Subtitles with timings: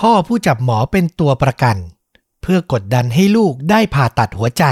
[0.00, 1.76] พ่อผู้จับหมอเป็นตัวประกัน
[2.42, 4.64] เพื่อกดดันให้ลูกได้ผ่าตัดหัวใจ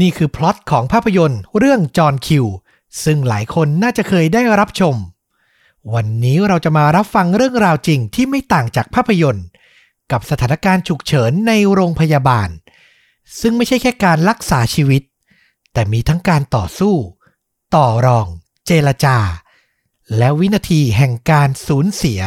[0.00, 2.46] นี่คือพล็อตของภาพยนตร์เรื่องจอห์นคิว
[3.04, 4.94] ซึ่งหลายคนน่าจะเคยได้รับชม
[5.94, 9.46] วันนี้เราจะมารับฟังเรื่องราวจริงที่ไม่ต่างจากภาพยนตร์
[10.12, 12.48] กับสถานการณ์ฉุกเฉินในโรงพยาบาล
[13.40, 15.02] ซึ่งไม่ใช่แค่การรักษาชีวิต
[15.72, 16.96] แต่มีทั้งการต่อสู้
[17.76, 18.26] ต่อรอง
[18.66, 19.18] เจรจา
[20.16, 22.20] และวินาทีแห่งการสูญเสีย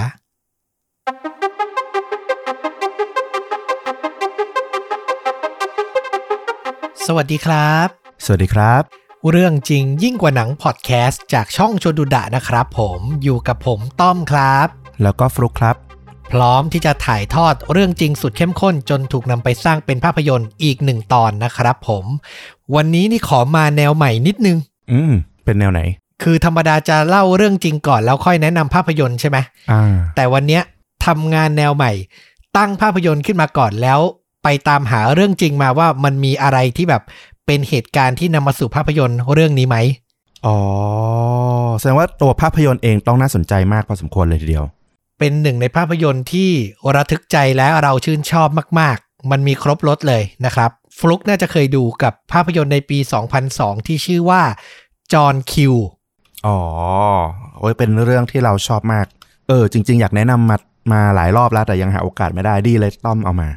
[7.07, 7.87] สวัสดีครับ
[8.25, 8.81] สวัสดีครับ
[9.31, 14.67] เรื่องจริงยิ่งกว่าหนังพอดแคสต์จากช่องชวนดูดะนะครับผมอยู่กับผมต้อมครับ
[15.03, 15.75] แล้วก็ฟลุกครับ
[16.31, 22.05] พร้อมที่จะถ่ายทอดเรื่องจริงสุดเข้มข้นจนถูกนำไปสร้างเป็นภาพยนตร์อีกหนึ่งตอนนะครับผม
[22.75, 24.57] วันนี้นี่ขอมาแนวใหม่นิดนึง
[24.91, 25.11] อืม
[25.45, 25.81] เป็นแนวไหน
[26.23, 29.37] คือธรรมดาจะเล่าเรื่องจริงก่อนแล้วค่อยแนะนำภาพยนตร์ใช่ไหม
[29.71, 30.63] อ่าแต่วันเนี้ย
[31.05, 31.91] ทำงานแนวใหม่
[32.57, 33.99] ตั้งภาพยนตร์ขึ้นมาก่อนแล้ว
[34.43, 37.03] ไปตามหาเรื่องจริงมาว่ามันมีอะไรที่แบบ
[37.45, 39.77] เป็นเหตุการณ์ที่นำมาสู่ภาพยนตร์เรื่องนี้ไหม
[40.45, 40.57] อ๋อ
[41.79, 44.65] แสดงว่าตัวภาพยนตร์เองต้องน่าสนใจมากพอสมควรเลยทีเดียว
[45.19, 46.49] เป็นหนึ่งในภาพยนตร์ที่
[46.95, 48.47] ระทึกใจและเราชื่นชอบ
[48.79, 52.97] มาก ๆ มันมีครบรถเลยนะครับ ฟลุกน่าจะเคยดูกับภาพยนตร์ในปี
[53.43, 54.41] 2002 ที่ชื่อว่า
[55.13, 55.73] จอห์นคิว
[56.47, 56.59] อ๋อ
[57.59, 59.05] โอ้ยเป็นเรื่องที่เราชอบมาก
[59.47, 60.57] เออ จริง ๆ อยากแนะนำมา
[60.91, 63.49] มาหลายรอบแล้วแต่ยังหาโอกาสไม่ได้ดีเลยต้อมเอามา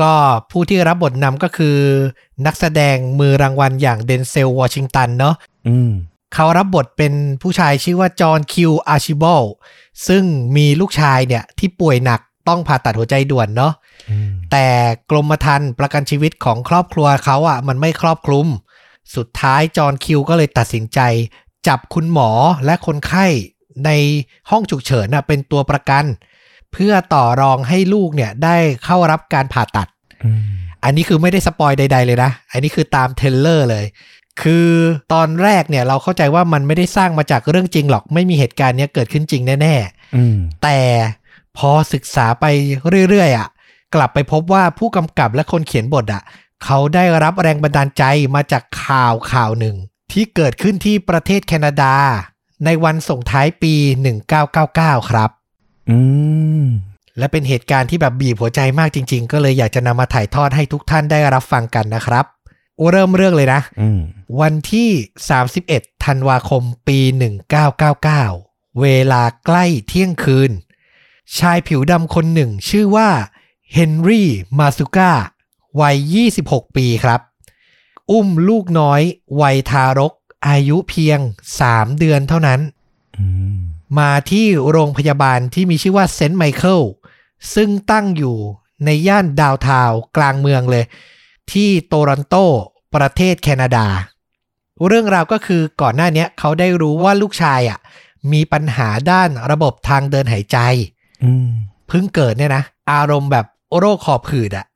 [0.00, 0.12] ก็
[0.50, 1.76] ผู้ที่รับบทนำก็คือ
[2.46, 5.34] นักแสดงมือรางวัลอย่างเดนเซลวอชิงตันเนาะ
[5.68, 5.90] อืม
[6.34, 9.42] เขารับบทเป็นผู้ชายชื่อว่าจอห์นคิวอาร์ชิบอล
[10.08, 10.24] ซึ่ง
[10.56, 13.72] มีลูกชายเนี่ยที่ป่วยหนักต้องผ่าตัดหัวใจด่วนเนาะ
[14.10, 14.66] อืมแต่
[15.10, 18.46] กรมธรรม์ประกันชีวิตของครอบครัวเขาอะ มันไม่ครอบคลุม
[19.16, 21.00] สุดท้ายจอห์นคิวก็เลยตัดสินใจ
[21.68, 22.30] จับคุณหมอ
[22.64, 23.26] และคนไข้
[23.84, 23.90] ใน
[24.50, 26.04] ห้องฉุกเฉินน่ะเป็นตัวประกัน
[26.72, 29.88] เพื่อต่อรองให้ลูกเนี่ยได้เข้ารับการผ่าตัด
[30.24, 30.42] อืม
[30.84, 33.84] อันนี้คือไม่ได้ spoil ใด ๆ เลยนะ อันนี้คือตาม trailer เลย
[34.42, 34.68] คือ
[35.12, 39.74] ตอนแรกเนี่ยเราเข้าใจว่ามันไม่ได้สร้างมาจากเรื่องจริงหรอก ไม่มีเหตุการณ์เนี้ยเกิดขึ้นจริงแน่
[40.16, 40.78] อืมๆแต่
[41.56, 42.44] พอศึกษาไป
[43.08, 43.48] เรื่อยๆอะ
[43.94, 46.22] กลับไปพบว่าผู้กำกับและคนเขียนบทอะ
[46.64, 48.04] เขาได้รับแรงบันดาลใจ
[48.34, 49.76] มาจากข่าวข่าวหนึ่ง
[50.12, 51.94] ที่เกิดขึ้นที่ประเทศแคนาดา
[52.64, 53.74] ในวันส่งท้ายปี
[54.42, 55.30] 1999 ครับ
[55.90, 55.98] อื
[56.62, 56.64] ม
[57.18, 62.24] และเป็นเหตุการณ์ที่แบบบีบหัวใจมากจริง ๆ ก็เลยอยากจะนำมาถ่ายทอดให้ทุกท่านได้รับฟังกันนะครับ
[62.90, 64.00] เริ่มเรื่องเลยนะอืม
[64.40, 64.90] วันที่
[65.46, 66.98] 31 ธันวาคมปี
[67.70, 70.50] 1999 เวลาใกล้เที่ยงคืน
[71.38, 73.08] ชายผิวดำคนหนึ่งชื่อว่า
[73.72, 74.28] เฮนรี่
[74.58, 75.12] มาซูก้า
[75.80, 77.20] วัย 26 ปีครับ
[78.10, 79.00] อุ้มลูกน้อย
[79.40, 80.12] วัยทารก
[80.46, 81.18] อายุเพียง
[81.58, 82.60] 3 เดือนเท่านั้น
[83.18, 83.24] อื
[83.98, 86.82] มมาที่โรงพยาบาลที่มีชื่อว่าเซนต์ไมเคิล
[87.54, 88.36] ซึ่งตั้งอยู่
[88.84, 90.84] ในย่านดาวน์ทาวน์กลางเมืองเลย
[91.52, 92.34] ที่โตรอนโต
[92.94, 93.86] ประเทศแคนาดา
[94.86, 97.78] เรื่องราวก็คือก่อนหน้าเนี้ยเขาได้รู้ว่าลูกชายอะ
[98.32, 100.58] มีปัญหาด้านระบบทางเดินหายใจ
[101.24, 101.48] อืม
[101.88, 103.46] เพิ่งเกิดเนี่ยนะ อารมณ์แบบ
[103.78, 104.66] โรคขอบหืดอะ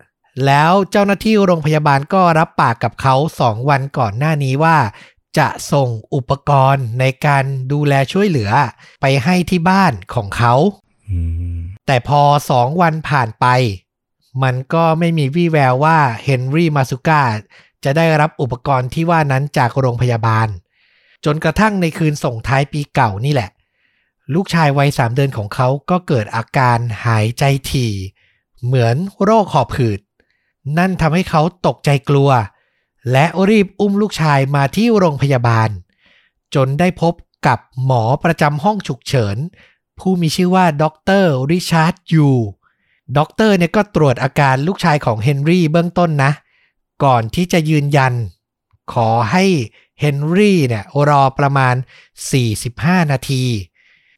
[0.47, 4.77] แล้วเจ้าหน้าที่โรงพยาบาลก็รับปากกับเขาสองวันก่อนหน้านี้ว่า
[5.39, 8.51] จะส่งอุปกรณ์ในการดูแลช่วยเหลือ
[9.03, 10.55] ไปให้ที่บ้านของเขา
[11.11, 11.21] อื
[11.55, 13.47] มแต่พอสองวันผ่านไป
[14.43, 17.23] มันก็ไม่มีวี่แววว่าเฮนรี่มาซุก้า
[17.85, 20.49] จะได้รับอุปกรณ์ที่ว่านั้นจากโรงพยาบาล
[21.25, 23.51] จนกระทั่งในคืนส่งท้ายปีเก่านี่แหละ
[24.35, 27.93] ลูกชายวัยสามเดือนของเขาก็เกิดอาการหายใจถี่
[28.65, 30.01] เหมือนโรคหอบหืด
[30.79, 32.31] นั่นทำให้เขาตกใจกลัว
[33.11, 35.69] และรีบอุ้มลูกชายมาที่โรงพยาบาล
[36.55, 37.15] จนได้พบ
[37.47, 39.37] กับหมอประจำห้องฉุกเฉิน
[39.99, 42.29] ผู้มีชื่อว่าด็อกเตอร์ริชาร์ดยู
[43.19, 46.33] ด็อกเตอร์เนี่ยก็ตรวจอาการลูกชายของเฮนรี่เบื้องต้นนะ
[47.05, 48.15] ก่อนที่จะยืนยัน
[48.93, 49.45] ขอให้
[50.01, 51.75] เฮนรี่เนี่ยรอประมาณ
[52.43, 53.45] 45 นาที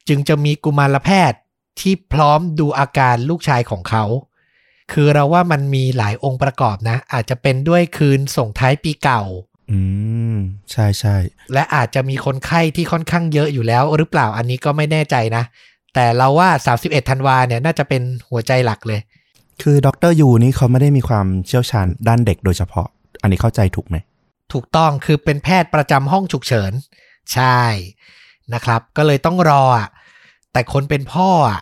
[0.07, 1.39] จึงจะมีกุมารแพทย์
[1.79, 4.03] ที่พร้อมดูอาการลูกชายของเขา
[4.91, 9.23] คือเราว่ามันมีหลายองค์ประกอบนะ อาจจะเป็นด้วยคืนส่งท้ายปีเก่า
[9.71, 9.79] อื
[10.35, 10.37] ม
[10.71, 11.15] ใช่ใช่
[11.53, 15.43] และอาจจะมีคนไข้ที่ค่อนข้างเยอะอยู่แล้ว หรือเปล่าอันนี้ก็ไม่แน่ใจนะ
[15.93, 16.49] แต่เราว่า
[16.79, 18.99] 31 ธันวาเนี่ยน่าจะเป็นหัวใจหลักเลย
[19.61, 22.87] คือดรยูนี่เขาไม่ได้มีความเชี่ยวชาญด้านเด็กโดยเฉพาะ
[23.21, 23.95] อันนี้เข้าใจถูกไหม
[24.53, 26.71] ถูกต้องคือเป็นแพทย์ประจำห้องฉุกเฉิน
[27.33, 27.61] ใช่
[28.53, 29.89] นะครับ ก็เลยต้องรออะ
[30.53, 31.59] แต่คนเป็นพ่ออะ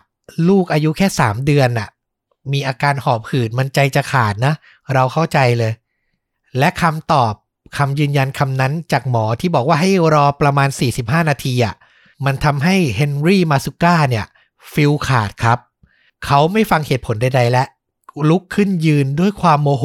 [0.48, 1.88] ลูกอายุแค่ 3 เดือนอะ
[2.52, 4.54] มีอาการหอบหืดมันใจจะขาดนะ
[4.94, 5.72] เราเข้าใจเลย
[6.58, 7.32] และคำตอบ
[7.76, 11.74] คำยืนยันคำนั้นจากหมอที่บอกว่าให้รอประมาณ 45 นาทีอะ
[12.24, 14.26] มันทำให้เฮนรี่มาซุก้าเนี่ย
[14.72, 15.58] ฟิลขาดครับ
[16.24, 17.64] เขาไม่ฟังเหตุผลใดๆและ
[18.28, 19.84] ลุกขึ้นยืนด้วยความโมโห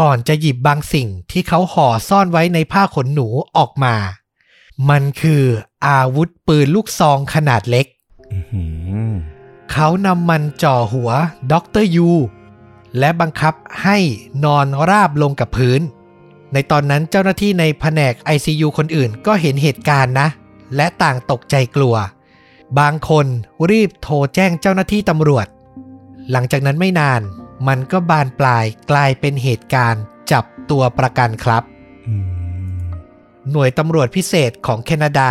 [0.00, 3.94] ก่อนจะหยิบบางสิ่งที่เขาห่อซ่อนไว้ในผ้าขนหนูออกมา
[4.90, 5.44] มันคือ
[5.86, 7.86] อาวุธปืนลูกซองขนาดเล็ก
[9.72, 11.10] เขานำมันจ่อหัว
[11.52, 12.10] ด็อกเตอร์ยู
[12.98, 13.98] และบังคับให้
[14.44, 15.80] นอนราบลงกับพื้น
[16.52, 20.28] ในตอนนั้นเจ้าหน้าที่ในแผนก ICU คนอื่นก็เห็นเหตุการณ์นะ
[20.76, 21.96] และต่างตกใจกลัว
[22.78, 23.26] บางคน
[23.70, 25.46] รีบโทรแจ้งเจ้าหน้าที่ตำรวจ
[26.30, 27.20] หลังจากนั้นไม่นาน
[27.68, 30.02] มันก็บานปลายกลายเป็นเหตุการณ์
[30.32, 31.62] จับตัวประกันครับ
[32.06, 32.14] อื
[32.74, 32.82] ม
[33.50, 35.30] หน่วยตำรวจพิเศษของแคนาดา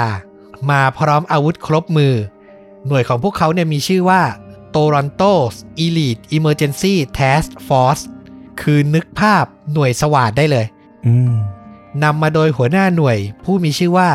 [0.69, 2.13] มาพร้อมอาวุธครบมือ
[2.88, 4.22] หน่วยของพวกเขาเนี่ยมีชื่อว่า
[4.75, 5.33] Toronto
[5.86, 8.04] Elite Emergency Task Force
[8.62, 10.66] คือนึกภาพหน่วยสวาดได้เลย
[11.06, 11.33] อืม
[12.04, 14.10] นำมาโดยหัวหน้าหน่วย ผู้มีชื่อว่า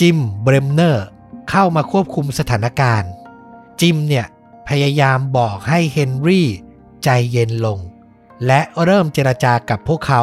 [0.00, 1.06] จิมเบรมเนอร์
[1.50, 3.10] เข้ามาควบคุมสถานการณ์
[3.80, 4.26] จิมเนี่ย
[4.68, 6.46] พยายามบอกให้เฮนรี่
[7.04, 7.78] ใจเย็นลง
[8.46, 10.22] และเริ่มเจรจากับพวกเขา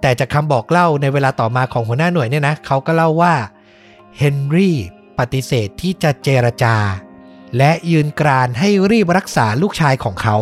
[0.00, 3.34] แต่จากคำบอกเล่าในเวลาต่อมาของหัวหน้าหน่วยเนี่ยนะ เขาก็เล่าว่า
[4.18, 4.76] เฮนรี่
[5.18, 6.76] ปฏิเสธที่จะเจรจา
[7.56, 10.36] และยืนกรานให้รีบรักษาลูกชายของเขา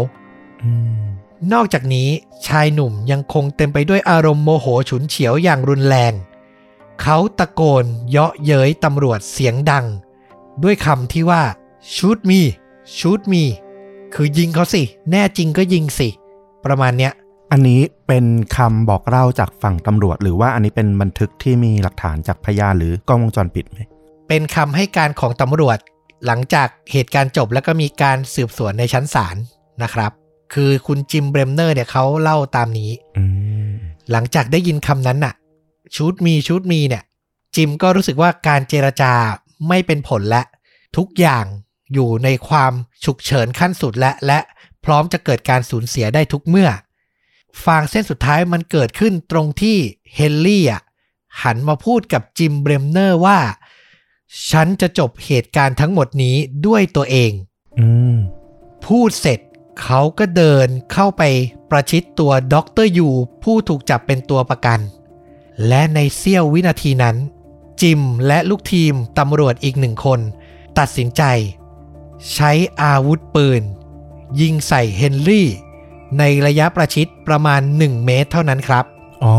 [0.63, 0.71] อื
[1.03, 1.05] ม
[1.53, 2.09] นอกจากนี้
[2.47, 6.13] ชายหนุ่มยังคงเต็มไปด้วยอารมณ์โมโหฉุนเฉียวอย่างรุนแรง
[7.03, 9.87] เขาตะโกนเยาะเย้ยตำรวจเสียงดัง
[10.63, 11.43] ด้วยคำที่ว่า
[11.95, 12.41] shoot me
[12.97, 13.45] shoot me
[14.15, 16.09] คือยิงเขาสิ แน่จริงก็ยิงสิ
[16.65, 17.13] ประมาณเนี้ย
[17.53, 18.25] อันนี้เป็น
[18.57, 23.79] คำบอกเล่าจากฝั่งตำรวจ หรือว่าอันนี้เป็นบันทึกที่มีหลักฐานจากพยานหรือกล้องวงจรปิดไหม
[24.29, 25.79] เป็นคำให้การของตำรวจ
[26.27, 29.37] หลังจากเหตุการณ์จบแล้วก็มีการสืบสวนในชั้นศาล
[29.83, 30.13] นะครับ
[30.55, 33.25] คือคุณจิมเบรมเนอร์เนี่ยเขาเล่าตามนี้อื
[33.69, 33.73] ม
[34.11, 35.35] หลังจากได้ยินคำนั้นน่ะ
[35.95, 37.03] ชูดมีชูดมีเนี่ย
[37.57, 39.13] จิมก็รู้สึกว่าการเจรจา
[39.69, 40.43] ไม่เป็นผลและ
[40.97, 41.45] ทุกอย่าง
[41.93, 42.73] อยู่ในความ
[43.05, 44.39] ฉุกเฉินขั้นสุดและ และ
[44.85, 46.71] พร้อมจะเกิดการสูญเสียได้ทุกเมื่อ
[47.65, 49.79] ฟางเส้นสุดท้ายมันเกิดขึ้นตรงที่
[50.15, 50.83] เฮนรี่อะ
[51.43, 53.39] หันมาพูดกับจิมเบรมเนอร์ว่า
[54.51, 56.37] ฉันจะจบเหตุการณ์ทั้งหมดนี้
[56.67, 57.33] ด้วยตัวเอง
[57.79, 58.17] อืม
[58.85, 59.41] พูดเสร็จ
[59.83, 61.23] เขาก็เดินเข้าไป
[61.71, 63.09] ประชิดตัวด็อกเตอร์ยู
[63.43, 64.81] ผู้ถูกจับเป็นตัวประกัน
[65.69, 67.17] และในเสี้ยววินาทีนั้น
[67.83, 70.21] จิมและลูกทีมตำรวจอีกหนึ่งคน
[70.79, 71.23] ตัดสินใจ
[72.33, 73.63] ใช้อาวุธปืน
[74.41, 75.49] ยิงใส่เฮนรี่
[76.19, 78.85] ในระยะประชิดประมาณ 1 เมตรเท่านั้นครับ
[79.25, 79.35] อ๋อ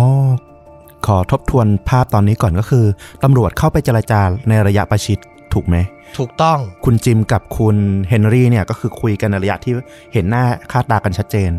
[1.08, 2.86] ขอทบทวนภาพตอนนี้ก่อนก็คือ
[3.24, 5.20] ตำรวจเข้าไปเจรจาในระยะประชิด
[5.54, 5.76] ถูกไหม
[6.18, 7.76] ถูกต้องคุณจิมกับคุณ
[8.10, 9.74] เฮนรี่เนี่ยก็คือคุยกันในระยะที่
[10.14, 11.52] เห็นหน้าค่าตากันชัดเจน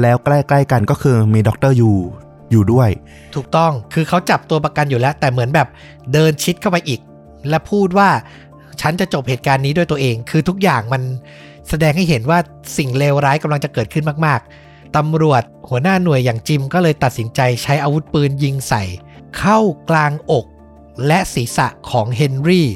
[0.00, 1.92] แล้วใกล้ๆกันก็คือมีด็อกเตอร์ยู
[2.50, 2.90] อยู่ด้วย
[3.34, 5.68] ถูกต้องคือเขาจับตัวประกันอยู่แล้ว แต่เหมือนแบบ
[6.12, 7.00] เดินชิดเข้าไปอีก
[7.48, 8.08] และพูดว่า
[8.80, 11.02] ฉันจะจบเหตุการณ์นี้ด้วยตัวเอง คือทุกอย่างมัน
[11.68, 12.38] แสดงให้เห็นว่า
[12.78, 14.50] สิ่งเลวร้ายกำลังจะเกิดขึ้นมากๆ
[14.96, 18.82] ตำรวจหัวหน้าหน่วยอย่างจิมก็เลยตัดสินใจใช้อาวุธปืนยิงใส่
[19.38, 19.58] เข้า
[19.90, 20.46] กลางอก
[21.06, 22.68] และศีรษะของเฮนรี่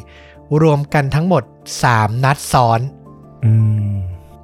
[0.62, 1.42] รวมกันทั้งหมด
[1.82, 2.80] 3 นัดซ้อน
[3.44, 3.52] อื
[3.88, 3.92] ม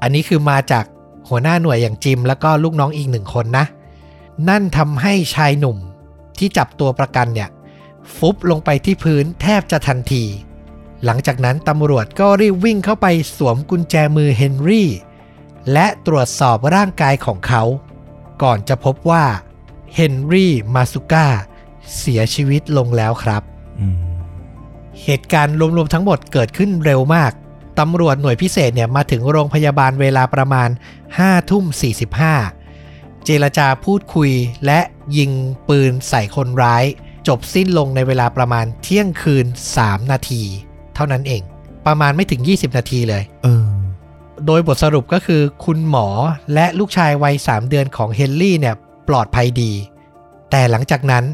[0.03, 0.85] อันนี้คือมาจาก
[1.29, 3.67] หัวหน้าหน่วยอย่างจิม แล้วก็ลูกน้องอีกหนึ่งคนนะ
[4.49, 5.77] นั่นทำให้ชายหนุ่ม
[6.39, 7.51] ที่จับตัวประกันเนี่ย
[8.17, 10.25] ฟุบลงไปที่พื้นแทบจะทันที
[11.05, 13.07] หลังจากนั้นตำรวจก็รีบวิ่งเข้าไป
[13.37, 14.89] สวมกุญแจมือเฮนรี่
[15.73, 17.63] และตรวจสอบร่างกายของเขา
[18.43, 19.25] ก่อนจะพบว่า
[19.95, 21.27] เฮนรี่มาซุก้า
[21.99, 23.43] เสียชีวิตลงแล้วครับ
[23.81, 24.01] อืม
[25.05, 27.33] เหตุการณ์รวมๆทั้งหมดเกิดขึ้นเร็วมาก
[27.81, 30.69] ตำรวจหน่วยพิเศษเนี่ยมาถึงโรงพยาบาลเวลาประมาณ
[31.09, 31.65] 5ทุ่ม
[32.45, 34.31] 45 เจรจาพูดคุย
[34.67, 34.81] และ
[35.17, 35.31] ยิง
[35.69, 36.85] ปืนใส่คนร้าย
[37.29, 39.47] จบสิ้นลงในเวลาประมาณเที่ยงคืน
[39.79, 40.43] 3 นาที
[40.95, 41.43] เท่านั้นเอง
[41.87, 43.67] ประมาณไม่ถึง 20 นาทีเลย เออ
[44.47, 46.09] โดยบทสรุปก็คือคุณหมอ
[46.55, 48.75] และลูกชายวัย 3 เดือนของเฮนรี่เนี่ย
[49.09, 49.73] ปลอดภัยดี
[50.51, 51.25] แต่หลังจากนั้น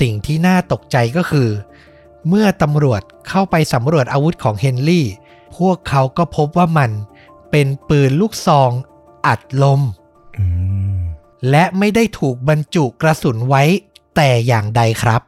[0.00, 1.48] สิ่งที่น่าตกใจก็คือ
[2.28, 5.06] เมื่อตำรวจเข้าไปสำรวจอาวุธของเฮนรี่
[5.56, 6.90] พวกเขาก็พบว่ามัน
[7.50, 8.70] เป็นปืนลูกซอง
[9.26, 9.80] อัดลม
[11.50, 13.62] และไม่ได้ถูกบรรจุกระสุนไว้
[14.16, 15.20] แต่อย่างใดครับ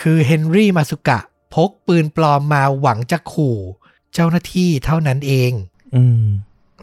[0.00, 1.18] คือเฮนรี่มาสุกะ
[1.54, 3.58] พกปืนปลอมมาหวังจะขู่
[4.14, 5.52] เจ้าหน้าที่เท่านั้นเอง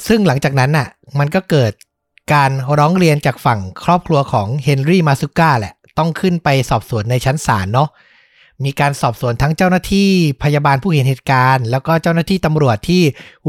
[0.08, 0.88] ซึ่งหลังจากนั้นน่ะ
[1.20, 1.72] มันก็เกิด
[2.34, 7.90] การร้องเรียนจากฝั่งครอบครัวของเฮนรี่มาซุก้าแหละ ต้องขึ้นไปสอบสวนในชั้นศาลเนาะ
[8.66, 10.10] มีการสอบสวนทั้งเจ้าหน้าที่
[10.44, 13.04] พยาบาลผู้เห็นเหตุการณ์ แล้วก็เจ้าหน้าที่ตำรวจที่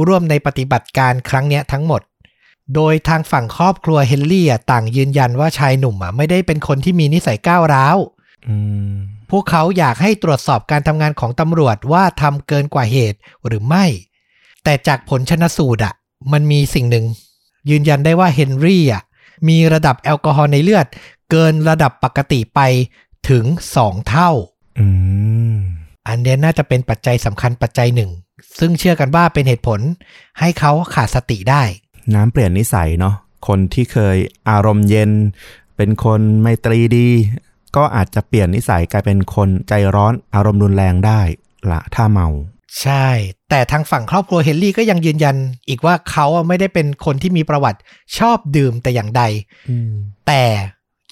[0.07, 2.03] ร่วมในปฏิบัติการครั้งเนี้ยทั้งหมด
[2.75, 7.97] โดยทางฝั่งครอบครัวเฮนรี่อะต่างยืนยันว่าชายหนุ่มอะไม่ได้เป็นคนที่มีนิสัยก้าวร้าว
[8.49, 8.57] อื
[8.91, 8.95] ม
[9.31, 13.85] พวกเขาอยากให้ตรวจสอบการทำงานของตำรวจว่าทำเกินกว่าเหตุหรือไม่
[14.65, 15.95] แต่จากผลชนสูตรอะ
[16.33, 17.07] มันมีสิ่งหนึ่ง
[17.71, 19.03] ยืนยันได้ว่าเฮนรี่อะ
[19.49, 20.87] มีระดับแอลกอฮอล์ในเลือด
[21.31, 22.61] เกินระดับปกติไป
[23.29, 23.45] ถึง
[23.77, 24.31] 2เท่า
[24.79, 24.87] อื
[25.53, 25.57] ม
[26.09, 28.11] อันเนี้ยน่าจะเป็นปัจจัยสำคัญปัจจัยหนึ่ง
[28.59, 29.81] ซึ่งเชื่อกันว่าเป็นเหตุผล
[30.41, 31.62] ให้เขาขาดสติได้
[32.15, 33.15] น้ำเปลี่ยนนิสัยเนาะ
[33.49, 34.17] คนที่เคย
[34.50, 35.11] อารมณ์เย็น
[35.77, 37.09] เป็นคนไมตรีดี
[37.77, 41.21] ก็อาจจะเปลี่ยนนิสัยกลายเป็นคนใจร้อนอารมณ์รุนแรงได้
[41.71, 42.29] ละถ้าเมา
[42.83, 43.07] ใช่
[43.51, 45.37] แต่ทางฝั่งครอบครัวเฮนรี่ก็ยังยืนยัน
[45.69, 47.79] อีกว่าเขาอะไม่ได้เป็นคนที่มีประวัติ
[48.19, 49.23] ชอบดื่มแต่อย่างใด
[49.71, 49.93] อืม
[50.27, 50.43] แต่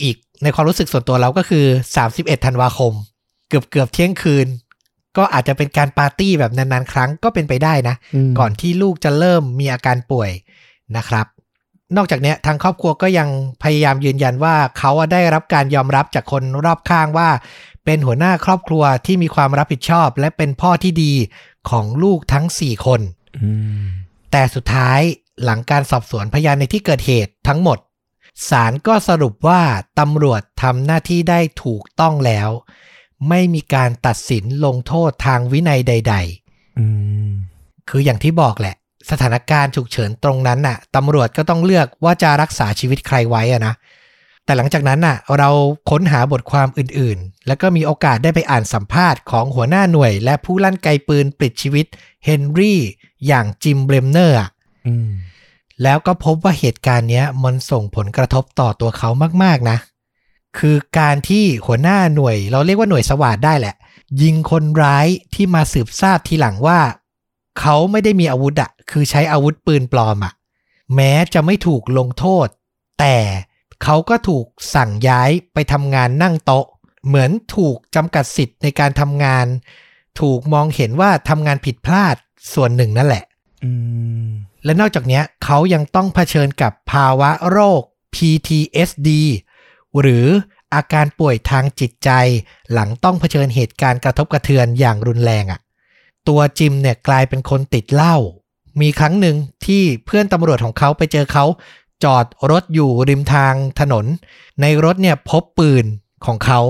[0.03, 1.65] อีกในความรู้สึกส่วนตัวเราก็คือ
[2.07, 2.93] 31 ธันวาคม
[3.49, 4.47] เกือบเกือบเที่ยงคืน
[5.17, 7.97] ก็อาจจะเป็นการปาร์ตี้แบบนานๆ ครั้งก็เป็นไปได้นะ
[8.29, 10.31] มก่อนที่ลูกจะเริ่มมีอาการป่วย
[10.97, 11.27] นะครับ
[11.97, 13.29] นอกจากเนี้ยทางครอบครัวก็ยัง
[13.63, 17.29] พยายามยืนยันว่าเขาอะได้รับการยอมรับจากคนรอบข้างว่า
[17.87, 21.13] เป็นหัวหน้าครอบครัวที่มีความรับผิดชอบ และเป็นพ่อที่ดี
[21.71, 23.01] ของลูกทั้ง4คน
[23.37, 23.49] อื
[23.83, 23.87] ม
[24.33, 25.01] แต่สุดท้าย
[25.45, 27.79] หลังการสอบสวนพยานในที่เกิดเหตุทั้งหมด
[28.49, 29.63] ศาลก็สรุปว่า
[29.99, 32.49] ตำรวจทำหน้าที่ได้ถูกต้องแล้ว
[33.29, 36.87] ไม่มีการตัดสินลงโทษทางวินัยใดๆอื
[37.27, 37.29] ม
[37.89, 38.75] คืออย่างที่บอกแหละ
[39.11, 43.75] สถานการณ์ฉุกเฉินตรงนั้นน่ะตำรวจก็ต้องเลือกว่าจะรักษาชีวิตใครไว้อะนะ
[44.47, 45.51] แต่หลังจากนั้นน่ะเรา
[45.91, 51.87] ค้นหาบทความอื่นๆ แล้วก็มีโอกาสได้ไปอ่านสัมภาษณ์ของหัวหน้าหน่วย และผู้ลั่นไกปืนปลิดชีวิต
[52.25, 52.81] เฮนรี่
[53.27, 54.51] อย่างจิมเบรมเนอร์อะ
[54.87, 55.11] อืม
[55.83, 59.09] แล้วก็พบว่าเหตุการณ์เนี้ยมันส่งผลกระทบต่อตัวเขา
[59.43, 59.79] มากๆนะ
[60.59, 63.75] คือการที่หัวหน้าหน่วย เราเรียกว่าหน่วยสวัสดได้แหละ
[64.23, 66.81] ยิงคนร้ายที่มาสืบทราบทีหลังว่า
[67.61, 70.33] เขาไม่ได้มีอาวุธอะคือใช้อาวุธปืนปลอมอะ
[70.95, 72.47] แม้จะไม่ถูกลงโทษ
[73.01, 73.17] แต่
[73.83, 76.67] เขาก็ถูกสั่งย้ายไปทำงานนั่งโต๊ะ
[77.07, 79.47] เหมือนถูกจำกัดสิทธิ์ในการทำงาน
[80.21, 82.17] ถูกมองเห็นว่าทำงานผิดพลาด
[82.55, 83.25] ส่วนหนึ่งนั่นแหละ
[83.65, 83.71] อื
[84.27, 84.29] ม
[84.65, 87.83] และนอกจากเนี้ยเขายังต้องเผชิญกับภาวะโรค
[88.15, 89.09] PTSD
[90.01, 90.27] หรือ
[90.75, 92.11] อาการป่วยทางจิตใจ
[92.73, 95.61] หลังต้องเผชิญเหตุการณ์กระทบกระเทือนอย่างรุนแรงอะ่ะ
[96.29, 98.17] ตัวจิมเนี่ยกลายเป็นคนติดเหล้า
[98.81, 101.45] มีครั้งหนึ่งที่เพื่อนตำรวจของเขาไปเจอเขา
[102.05, 104.07] จอดรถอยู่ริมทางถนน
[104.61, 105.85] ในรถเนี่ยพบปืน
[106.27, 106.61] ของเขา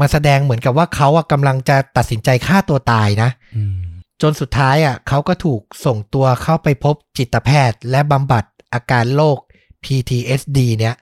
[0.00, 3.76] มาแสดงเหมือนกับว่าเขาอะกำลังจะตัดสินใจฆ่าตัวตายนะอืม
[4.22, 9.38] จนสุดท้ายอะเขาก็ถูกส่งตัวเข้าไปพบจิตแพทย์ และบำบัดอาการโรค
[9.84, 10.94] PTSD เนี่ย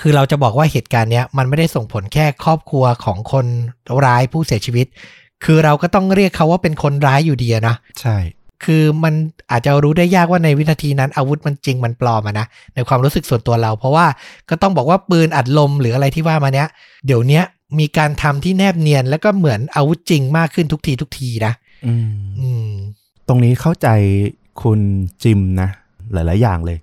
[0.00, 3.46] คือเราจะบอกว่าเหตุการณ์เนี้ยมันไม่ได้ส่งผลแค่ครอบครัวของคน
[4.04, 4.86] ร้ายผู้เสียชีวิต
[5.44, 8.16] คือเราก็ต้องเรียกเขาว่าเป็นคนร้ายอยู่ดีอะนะ ใช่
[8.64, 9.14] คือมัน
[9.50, 14.06] อาจจะรู้ได้ยากว่าในวินาทีนั้น อาวุธมันจริงมันปลอมอะนะในความรู้สึกส่วนตัวเรา เพราะว่า
[14.50, 16.68] ก็ต้องบอกว่าปืนอัดลมหรืออะไรที่ว่ามาเนี้ย
[17.06, 17.44] เดี๋ยวเนี้ย
[17.78, 21.52] มีการทำที่แนบเนียน แล้วก็เหมือนอาวุธจริงมากขึ้นทุกทีทุกทีนะ
[21.86, 22.68] อืมอืม
[23.28, 23.88] ตรงนี้เข้าใจ
[24.62, 24.80] คุณ
[25.22, 25.68] จิมนะ
[26.12, 26.78] หลาย ๆ อย่างเลย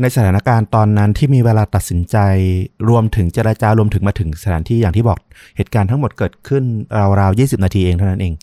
[0.00, 2.16] ในสถานการณ์ตอนนั้นที่มีเวลาตัดสินใจ
[2.88, 5.18] รวมถึงเจราจารวมถึงมาถึงสถานที่อย่างที่บอก
[5.56, 6.64] เหตุการณ์ทั้งหมดเกิดขึ้น
[7.20, 8.34] ราวๆ20 นาทีเองเท่านั้นเอง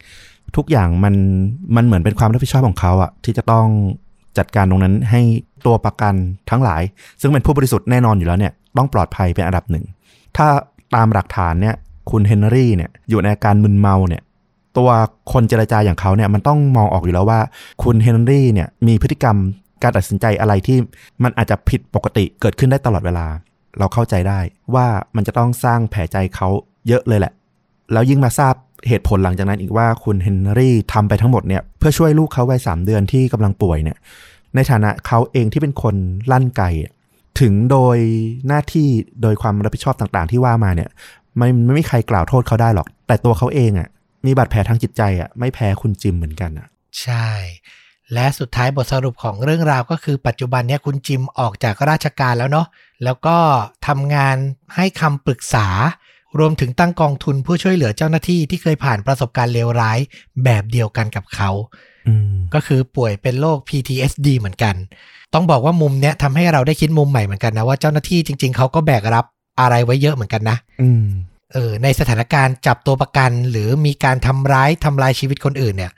[0.58, 1.16] ทุกอย่างมัน
[1.76, 3.68] มันเหมือนเป็นความรับผิดชอบของเขาอะที่จะต้อง
[4.38, 5.22] จัดการตรงนั้นให้
[5.66, 6.14] ตัวประกัน
[6.50, 6.82] ทั้งหลาย
[7.22, 9.86] ซึ่งเป็นผู้บริสุทธิ์แน่นอนอยู่แล้วเนี่ยต้องปลอดภัยเป็นอันดับหนึ่ง
[10.38, 10.48] ถ้า
[10.96, 11.76] ตามหลักฐานเนี่ย
[12.12, 14.22] คุณเฮนรี่เนี่ยอยู่ในอาการมึนเมาเนี่ย
[14.78, 14.90] ตัว
[15.32, 17.40] คนเจรจาอย่างเขาเนี่ยมันต้องมองออกอยู่แล้วว่า
[17.84, 19.38] คุณเฮนรี่เนี่ยมีพฤติกรรม
[19.84, 20.78] การตัดสินใจอะไรที่
[21.24, 23.28] มันอาจจะผิดปกติเกิดขึ้นได้ตลอดเวลา
[23.80, 24.40] เราเข้าใจได้
[24.76, 26.48] ว่ามันจะต้องสร้างแผลใจเขา
[26.88, 27.34] เยอะเลยแหละ
[27.94, 28.56] แล้วยิ่งมาทราบ
[28.88, 33.98] เหตุผลหลังจากนั้นอีกว่าคุณเฮนรี่ทำไปทั้งหมดเนี่ยเพื่อช่วยลูกเขาวัยสามเดือนที่กำลังป่วยเนี่ย
[34.56, 35.96] ในฐานะเขาเองที่เป็นคน
[36.32, 36.64] ลั่นไก
[37.40, 37.98] ถึงโดย
[38.48, 38.88] หน้าที่
[39.22, 40.90] โดยความรับผิดชอบต่างๆ ที่ว่ามาเนี่ย
[41.38, 43.88] ไม่ไม่มีใครกล่าวโทษเขาได้หรอก แต่ตัวเขาเองอะ
[44.26, 46.68] มีบาดแผลทางจิตใจอะไม่แพ้คุณจิมเหมือนกันอะ
[47.02, 47.28] ใช่
[48.14, 52.68] และสุดท้ายบทสรุปของเรื่องราวก็คือปัจจุบันเนี้ยคุณจิมออกจากราชการแล้วเนาะ
[53.04, 53.38] แล้วก็
[53.88, 54.38] ทำงาน
[54.76, 55.68] ให้คำปรึกษา
[56.40, 60.00] รวมถึงตั้งกองทุนผู้ช่วยเหลือเจ้าหน้าที่ที่เคยผ่านประสบการณ์เลวร้าย
[60.44, 61.50] แบบเดียวกันกับเขา
[62.08, 64.76] อืมก็คือป่วยเป็นโรค PTSD เหมือนกัน
[65.34, 69.26] ต้องบอกว่ามุมเนี้ยทำให้เราได้คิดมุมใหม่เหมือนกันนะว่าเจ้าหน้าที่จริง ๆเขาก็แบกรับ
[69.60, 71.06] อะไรไว้เยอะเหมือนกันนะอืม
[71.54, 75.92] เออในสถานการณ์จับตัวประกัน หรือมีการทำร้ายทำลายชีวิตคนอื่นเนี่ย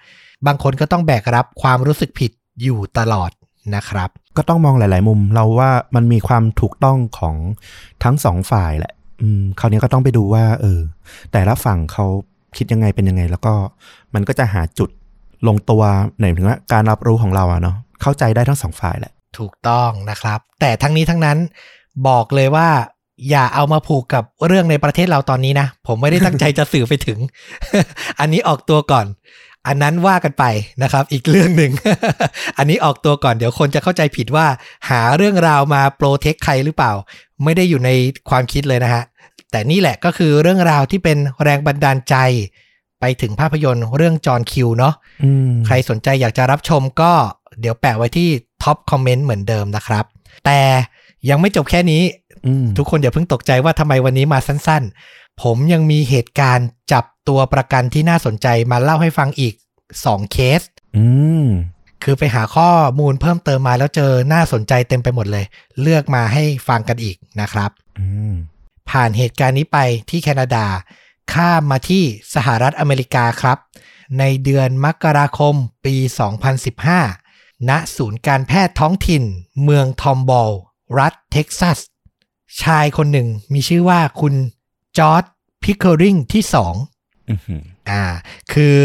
[0.48, 2.32] บางคนก็ต้องแบกรับความรู้สึกผิด
[2.64, 3.32] อยู่ตลอด
[3.76, 7.36] นะครับ ก็ต้องมองหลาย ๆ มุมเราว่ามันมีความถูกต้องของ
[8.04, 10.80] ทั้งสองฝ่ายแหละ อืมคราวนี้ก็ต้องไปดูว่า เออ
[11.32, 12.06] แต่ละฝั่งเขา
[12.58, 13.54] คิดยังไงเป็นยังไง แล้วก็
[14.14, 14.90] มันก็จะหาจุด
[15.48, 15.84] ลงตัว
[16.18, 21.38] ไหนถึงว่าการรับรู้ของเราอะเนาะเข้าใจได้ทั้งสองฝ่ายแหละ ถูกต้องนะครับ แต่ทั้งนี้ทั้งนั้น
[22.08, 22.68] บอกเลยว่า
[23.30, 27.20] อย่าเอามาผูกกับเรื่องในประเทศเราตอนนี้นะ ผมไม่ได้ตั้งใจจะสื่อไปถึง
[28.20, 29.06] อันนี้ออกตัวก่อน
[29.68, 30.44] อันนั้นว่ากันไป
[30.84, 31.72] นะครับ อีกเรื่องหนึ่ง
[32.58, 34.46] อันนี้ออกตัวก่อนเดี๋ยวคนจะเข้าใจผิดว่า
[34.90, 36.94] หาเรื่องราวมาโปรเทคใครหรือเปล่า
[37.44, 37.90] ไม่ได้อยู่ใน
[38.30, 39.04] ความคิดเลยนะฮะ
[39.52, 42.16] แต่นี่แหละก็คือเรื่องราวที่เป็นแรงบันดาลใจ
[43.00, 47.12] ไปถึงภาพยนตร์เรื่องจอห์นคิวเนาะอืมใครสนใจอยากจะรับชมก็
[47.62, 48.30] เดี๋ยวแปะไว้ที่
[48.64, 50.06] ท็อปคอมเมนต์เหมือนเดิมนะครับ
[50.46, 50.60] แต่
[51.30, 52.02] ยังไม่จบแค่นี้
[52.46, 59.54] อืมทุกคนอย่าเพิ่งตกใจว่าทำไมวันนี้มาสั้นๆ ผมยังมีเหตุการณ์จับตัวประกันที่น่าสนใจมาเล่าให้ฟังอีก
[59.94, 60.62] 2เคส
[60.98, 61.06] อื
[61.44, 61.46] ม
[62.04, 62.70] คือไปหาข้อ
[63.00, 65.46] มูลเพิ่มเติมมาแล้วเจอน่าสนใจเต็มไปหมดเลย
[65.82, 68.34] เลือกมาให้ฟังกันอีกนะครับอืม
[68.90, 70.66] ผ่านเหตุการณ์นี้ไปที่แคนาดา
[71.34, 72.04] ข้ามมาที่
[72.36, 73.58] สหรัฐอเมริกาครับ
[74.20, 75.96] ในเดือนมกราคมปี
[76.88, 79.24] 2015 ณ ศูนย์การแพทย์ท้องถิ่น
[79.64, 80.52] เมืองทอมบอล
[81.00, 81.78] รัฐเท็กซัส
[82.64, 84.34] ชายคนหนึ่งมีชื่อว่าคุณ
[84.98, 85.24] จอร์จ
[85.64, 86.74] พิคเคอริงที่สอง
[87.30, 88.04] อือหืออ่า
[88.54, 88.76] คือ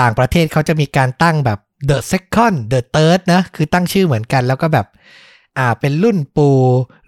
[0.00, 4.86] ต่างประเทศเขาจะมีการตั้งแบบ The Second The Third นะ คือตั้งชื่อเหมือนกันแล้วก็แบบ
[5.58, 6.56] อ่า เป็นรุ่นปู่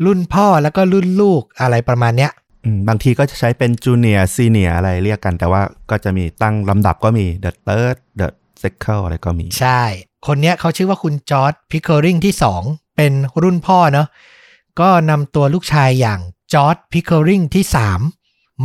[0.05, 2.33] รุ่นพ่อแล้วก็รุ่นลูกอะไรประมาณเนี้ย
[2.65, 8.29] อืมบางทีก็จะใช้เป็น Junior Senior อะไรเรียกกัน แต่ว่าก็จะมีตั้งลำดับก็มี The Third The
[8.63, 9.83] Second อะไรก็มี ใช่
[10.27, 12.63] คนเนี้ยเขาชื่อว่าคุณจอร์จ พิคเคอริงที่สอง
[12.97, 14.09] เป็นรุ่นพ่อเนาะ
[14.81, 16.21] ก็นำตัวลูกชายอย่าง
[16.53, 18.01] จอร์จ พิคเคอริงที่สาม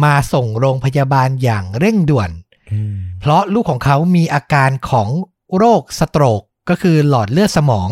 [0.04, 2.32] มาส่งโรงพยาบาลอย่างเร่งด่วน
[2.72, 5.10] อืมเพราะลูกของเขามีอาการของ
[5.58, 7.90] โรคสโตรกก็คือหลอดเลือดสมอง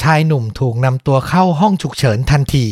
[0.00, 2.66] ชายหนุ่มถูกนำตัวเข้าห้องฉุกเฉินทันที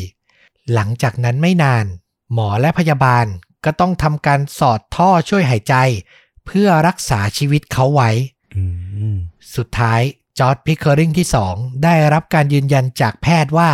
[0.73, 1.87] หลังจากนั้นไม่นาน
[2.33, 3.27] หมอและพยาบาล
[3.65, 5.75] ก็ต้องทำการสอดท่อช่วยหายใจ
[6.47, 8.11] เพื่อรักษาชีวิตเขาไว้
[8.57, 8.65] อื
[9.15, 9.17] ม
[9.57, 10.01] สุดท้าย
[10.39, 11.55] จอร์ดพิคเคอริงที่สอง
[11.85, 13.71] ได้รับการยืนยันจากแพทย์ว่า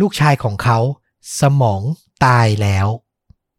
[0.00, 0.78] ลูกชายของเขา
[1.40, 1.82] สมอง
[2.24, 2.86] ตายแล้ว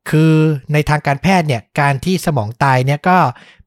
[0.10, 0.34] คือ
[0.74, 3.18] ในทางการแพทย์เนี่ยการที่สมองตายเนี่ยก็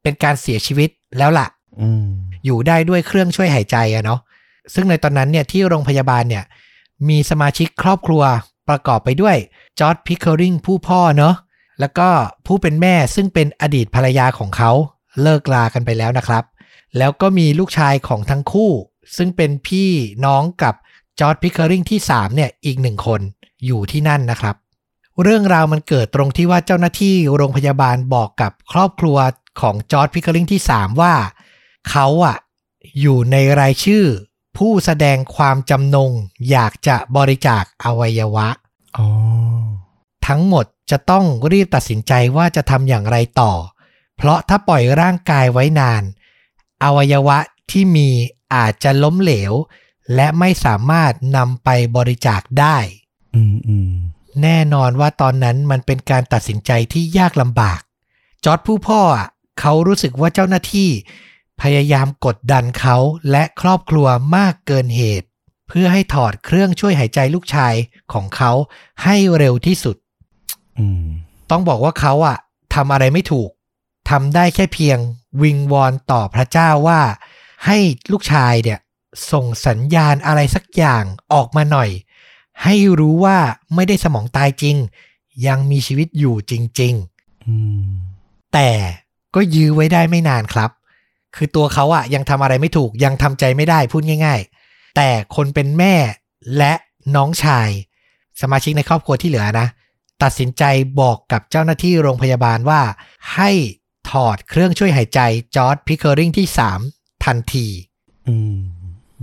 [0.02, 1.46] เป็นการเสียชีวิตแล้วล่ะ
[1.80, 2.06] อืม
[2.44, 4.20] อยู่ได้ด้วยเครื่องช่วยหายใจอะเนาะ
[4.74, 6.44] ซึ่งในตอนนั้นเนี่ยที่โรงพยาบาลเนี่ย
[7.08, 8.22] มีสมาชิกครอบครัว
[8.68, 9.36] ประกอบไปด้วย
[9.78, 11.34] จอร์ดพิคเคอริงผู้พ่อเนาะ
[11.80, 12.08] แล้วก็
[12.46, 14.70] ผู้เป็นแม่ซึ่งเป็นอดีตภรรยาของเขา
[15.22, 16.44] เลิกลากันไปแล้วนะครับ
[16.98, 18.70] แล้วก็มีลูกชายของทั้งคู่
[19.16, 19.90] ซึ่งเป็นพี่
[20.24, 20.74] น้องกับ
[21.18, 23.20] จอร์จ พิคเคอริงที่3เนี่ยอีกหนึ่งคน
[23.66, 24.56] อยู่ที่นั่นนะครับ
[25.22, 29.18] เรื่องราวมันเกิดตรงที่ว่าเจ้าหน้าที่โรงพยาบาลบอกกับครอบครัว
[29.60, 31.14] ของจอร์จ พิคเคอริงที่ 3 ว่า
[31.90, 32.36] เขาอะ
[33.00, 34.04] อยู่ในรายชื่อ
[34.56, 36.10] ผู้แสดงความจำนง
[36.50, 38.48] อยากจะบริจาคอวัยวะ
[38.96, 39.08] อ๋อ
[40.26, 43.52] ทั้งหมดจะต้องรีบตัดสินใจว่าจะทำอย่างไรต่อ
[44.16, 46.02] เพราะถ้าปล่อยร่างกายไว้นาน
[46.84, 47.38] อวัยวะ
[47.70, 48.08] ที่มี
[48.54, 49.52] อาจจะล้มเหลว
[50.14, 52.76] และไม่สามารถนำไปบริจาคได้
[53.34, 53.97] อืมอืม
[54.42, 57.80] แน่นอนว่าตอนนั้นมันเป็นการตัดสินใจที่ยากลำบาก
[58.44, 59.28] จอร์ดผู้พ่ออะ
[59.60, 60.90] เขารู้สึกว่าเจ้าหน้าที่
[61.62, 62.96] พยายามกดดันเขา
[63.30, 65.26] และครอบครัวมากเกินเหตุ
[65.68, 67.74] เพื่อให้ถอดเครื่องช่วยหายใจลูกชาย
[68.12, 68.52] ของเขา
[69.04, 69.96] ให้เร็วที่สุด
[71.50, 72.38] ต้องบอกว่าเขาอะ
[72.74, 73.50] ทำอะไรไม่ถูก
[74.10, 74.98] ทำได้แค่เพียง
[75.42, 77.00] วิงวอนต่อพระเจ้าว่า
[77.66, 77.78] ให้
[78.12, 78.78] ลูกชายเนี่ย
[79.32, 81.90] ส่งสัญญาณอะไรสักอย่างออกมาหน่อย
[82.64, 83.38] ให้รู้ว่า
[83.74, 84.76] ไม่ได้สมองตายจริง
[85.46, 86.94] ยังมีชีวิตอยู่จริง
[87.46, 87.54] อื
[87.88, 88.70] มๆแต่
[89.34, 90.70] ก็ยื้อไว้ได้ไม่นานครับ
[91.36, 95.94] คือตัวเขาอะยังทำอะไรไม่ถูกยังทำใจไม่ได้พูดง่าย ๆ แต่คนเป็นแม่
[96.56, 96.72] และ
[97.16, 97.68] น้องชาย
[98.40, 99.68] สมาชิกในครอบครัวที่เหลือนะ
[100.22, 100.62] ตัดสินใจ
[101.00, 102.82] บอกกับเจ้าหน้าที่โรงพยาบาลว่า
[103.34, 103.50] ให้
[104.10, 105.20] ถอดเครื่องช่วยหายใจ
[105.56, 106.46] จอร์ดพิคเคอริงที่
[106.86, 107.66] 3 ทันที
[108.28, 108.60] อืม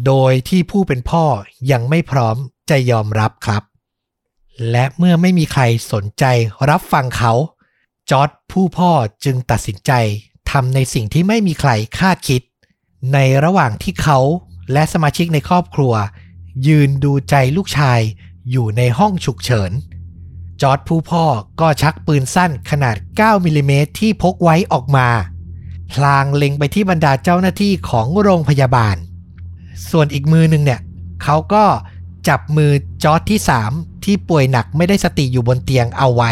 [0.06, 1.26] โดยที่ผู้เป็นพ่อ
[1.71, 2.38] ยังไม่พร้อม
[2.69, 3.63] จะยอมรับครับ
[4.71, 6.23] และเมื่อไม่มีใครสนใจ
[6.69, 7.34] รับฟังเขา
[8.10, 8.91] จอร์ดผู้พ่อ
[9.25, 9.91] จึงตัดสินใจ
[10.51, 12.41] ทำในสิ่งที่ไม่มีใครคาดคิด
[13.13, 14.19] ในระหว่างที่เขา
[14.73, 15.93] และสมาชิกในครอบครัว
[16.67, 17.99] ยืนดูใจลูกชาย
[18.51, 19.71] อยู่ในห้องฉุกเฉิน
[20.62, 21.25] จอร์จผู้พ่อ
[21.62, 25.08] ก็ชักปืนสั้นขนาด 9มิลลิเมตรที่พกไว้ออกมา
[25.91, 28.95] พลางเล็งไปที่บรรดาเจ้าหน้าที่ของโรงพยาบาล
[29.89, 30.82] ส่วนอีกมือหนึ่งเนี่ย
[31.23, 31.65] เขาก็
[32.27, 32.71] จับมือ
[33.03, 33.39] จอร์จที่
[33.71, 36.31] 3ที่ป่วยหนักไม่ได้สติอยู่บนเตียงเอาไว้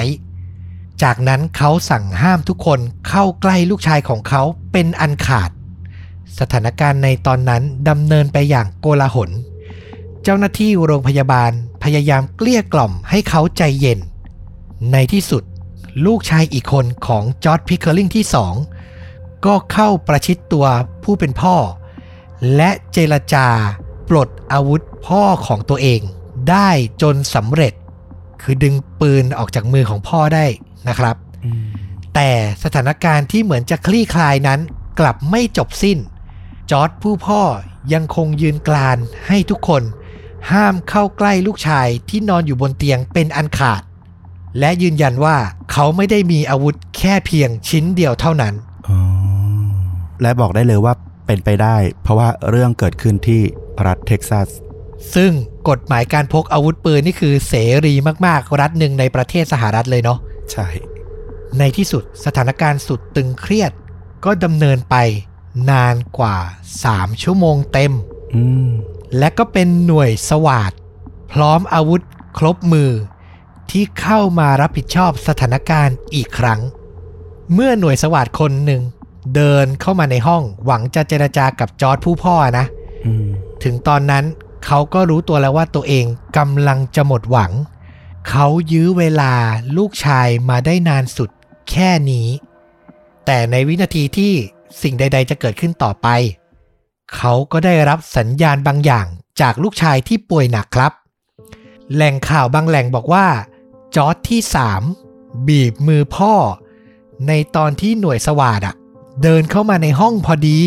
[1.03, 5.49] จากนั้นเขาสั่งห้ามทุกคนเข้าใกล้ลูกชายของเขาเป็นอันขาด
[6.39, 9.29] สถานการณ์ในตอนนั้นดำเนินไปอย่างโกลาหล
[10.23, 11.51] เจ้าหน้าที่โรงพยาบาล
[11.84, 13.99] พยายามเกลี้ยกล่อมให้เขาใจเย็น
[14.91, 15.43] ในที่สุด
[16.06, 18.56] ลูกชายอีกคนของจอร์ดพิคเคอร์ลิงที่สอง
[19.45, 20.65] ก็เข้าประชิดตัว
[21.03, 21.56] ผู้เป็นพ่อ
[22.56, 23.47] และเจรจา
[24.10, 26.02] ปลดอาวุธพ่อของตัวเอง
[26.50, 26.70] ได้
[27.02, 27.74] จนสำเร็จ
[28.42, 30.46] คือดึงปืนออกจากมือของพ่อได้
[30.88, 31.66] นะครับอืม
[32.16, 32.30] แต่
[32.63, 34.60] สถานการณ์ที่เหมือนจะคลี่คลายนั้น
[35.00, 35.98] กลับไม่จบสิ้น
[36.72, 37.42] จอร์ดผู้พ่อ
[37.94, 39.84] ยังคงยืนกลานให้ทุกคน
[40.52, 43.82] ห้ามเข้าใกล้ลูกชายที่นอนอยู่บนเตียงเป็นอันขาด
[44.60, 45.38] และยืนยันว่า
[45.72, 48.54] เขาไม่ได้มีอาวุธแค่เพียงชิ้นเดียวเท่านั้น
[48.88, 48.98] อ๋อ
[50.22, 50.94] และบอกได้เลยว่า
[51.25, 53.41] เป็นไปได้ เพราะว่าเรื่องเกิดขึ้นที่
[53.86, 54.47] รัฐเท็กซัส
[55.15, 55.31] ซึ่ง
[55.69, 57.53] กฎหมายการพกอาวุธปืนนี่คือเส
[57.86, 57.93] รี
[58.25, 60.19] มากๆ รัฐหนึ่งในประเทศสหรัฐเลยเนาะ
[60.51, 60.67] ใช่
[61.59, 63.71] ในที่สุดสถานการณ์สุดตึงเครียด
[64.25, 64.95] ก็ดำเนินไป
[65.71, 66.38] นานกว่า
[66.79, 67.93] 3 ชั่วโมงเต็ม
[68.36, 68.69] อืม
[69.17, 70.71] และก็เป็นหน่วยสวาด
[71.33, 72.01] พร้อมอาวุธ
[72.38, 72.91] ครบมือ
[73.71, 76.59] ที่เข้ามารับผิดชอบสถานการณ์อีกครั้ง
[77.53, 78.81] เมื่อหน่วยสวาดคนหนึ่ง
[79.36, 82.65] เดินเข้ามาในห้อง หวังจะเจรจากับจอร์ดผู้พ่อนะ
[83.05, 83.07] อ
[83.63, 84.25] ถึงตอนนั้น
[84.65, 86.05] เขาก็รู้ตัวแล้วว่าตัวเอง
[86.38, 87.51] กำลังจะหมดหวัง
[88.29, 89.33] เขายื้อเวลา
[89.77, 91.29] ลูกชายมาได้นานสุด
[91.69, 92.27] แค่นี้
[93.25, 94.33] แต่ในวินาทีที่
[94.81, 96.07] สิ่งใด ๆ จะเกิดขึ้นต่อไป
[97.15, 99.05] เขาก็ได้รับสัญญาณบางอย่าง
[99.41, 100.91] จากลูกชายที่ป่วยหนักครับ
[101.93, 103.27] แหล่งข่าวบางแหล่งบอกว่า
[103.95, 104.41] จอร์ดที่
[104.95, 106.33] 3 บีบมือพ่อ
[107.27, 108.75] ในตอนที่หน่วยสวาดอะ
[109.21, 110.60] เดินเข้ามาในห้องพอดี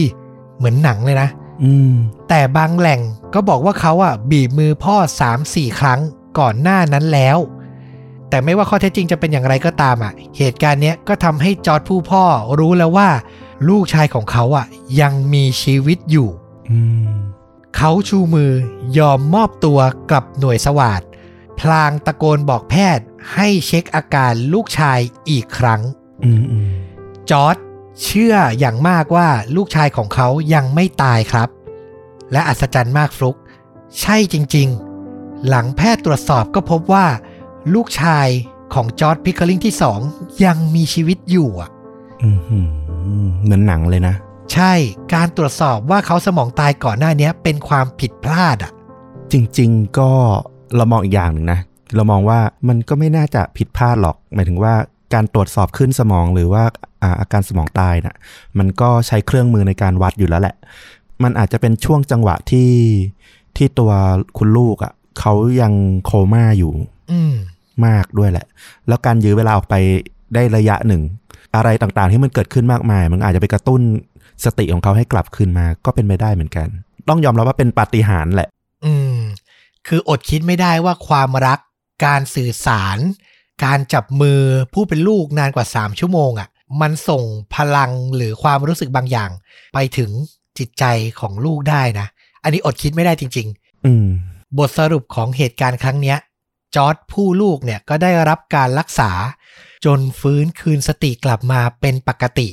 [0.56, 1.28] เหมือนหนังเลยนะ
[1.64, 1.92] อืม
[2.28, 3.00] แต่บางแหล่ง
[3.34, 4.96] ก็บอกว่าเขาอะบีบมือพ่อ
[5.36, 6.00] 3-4ครั้ง
[6.38, 7.38] ก่อนหน้านั้นแล้ว
[8.28, 12.24] แต่ไม่ว่าข้อเท็จจริงจะเป็นอย่างไรก็ตามอะ เหตุการณ์เนี้ยก็ทำให้จอร์ดผู้พ่อ
[12.58, 13.08] รู้แล้วว่า
[13.68, 14.66] ลูกชายของเขาอะ
[15.00, 16.28] ยังมีชีวิตอยู่
[16.70, 17.10] อืม
[17.76, 18.52] เขาชูมือ
[18.98, 19.78] ยอมมอบตัว
[20.12, 21.02] กับหน่วยสวาด
[21.60, 24.98] พลางตะโกนบอกแพทย์ให้เช็คอาการลูกชาย
[25.30, 25.80] อีกครั้ง
[26.24, 26.68] อืมอืม
[27.30, 27.56] จอร์จ
[28.02, 31.48] เชื่ออย่างมากว่าลูกชายของเขายังไม่ตายครับ
[32.32, 33.36] และอัศจรรย์มากฟลุก
[34.00, 37.06] ใช่จริงๆ หลังแพทย์ตรวจสอบก็พบว่า
[37.74, 38.28] ลูกชาย
[38.74, 40.00] ของจอร์จพิคเคอริงที่สอง
[40.44, 41.70] ยังมีชีวิตอยู่อะ
[42.22, 42.66] อืมอืม
[43.42, 44.14] เหมือนหนังเลยนะ
[44.52, 44.72] ใช่
[45.14, 48.72] การตรวจสอบว่าเขาสมองตายก่อนหน้านี้เป็นความผิดพลาดอะ
[49.32, 50.10] จริงๆก็
[50.76, 51.60] เรามองอีกอย่างหนึ่งนะ
[51.94, 54.74] เรามองว่ามันก็ไม่น่าจะผิดพลาดหรอก หมายถึงว่า
[55.14, 56.64] การตรวจสอบขึ้นสมองหรือว่า
[57.06, 58.16] อาอาการสมองตายน่ะ
[58.58, 60.56] มันก็ใช้เครื่องมือในการวัดอยู่แล้วแหละ
[61.22, 62.70] มันอาจจะเป็นช่วงจังหวะที่
[63.56, 63.92] ที่ตัว
[64.38, 65.72] คุณลูกอะ่ะเขายัง
[66.04, 66.72] โคม่าอยู่
[67.12, 67.34] อืม
[67.86, 68.46] มากด้วยแหละ
[68.88, 69.74] แล้วการยื้อเวลาออกไป
[70.34, 71.02] ได้ระยะหนึ่ง
[71.56, 73.80] อะไรต่างๆที่มันเกิดขึ้นมากมาย มันอาจจะไปกระตุ้น
[74.44, 76.68] สติของเขาให้กลับคืนมา ก็เป็นไปได้เหมือนกัน
[77.08, 78.48] ต้องยอมรับว่าเป็นปาฏิหาริย์แหละ
[78.84, 79.18] อืม
[79.86, 81.58] คืออดคิดไม่ได้ว่าความรัก
[82.06, 82.98] การสื่อสาร
[83.64, 84.40] การจับมือ
[84.74, 86.48] ผู้เป็นลูกนานกว่า3ชั่วโมงอะ่ะ
[86.80, 87.22] มันส่ง
[87.54, 89.30] พลังหรือความรู้สึกบางอย่าง
[89.74, 90.10] ไปถึง
[90.58, 90.84] จิตใจ
[91.20, 92.06] ของลูกได้นะ
[92.42, 93.48] อันนี้อดคิดไม่ได้จริง
[93.86, 96.18] อืมๆบทสรุปของเหตุการณ์ครั้งเนี้ย
[96.74, 99.10] จอร์ดผู้ลูกเนี่ยก็ได้รับการรักษา
[99.84, 102.48] จนฟื้นคืนสติกลับมาเป็นปกติ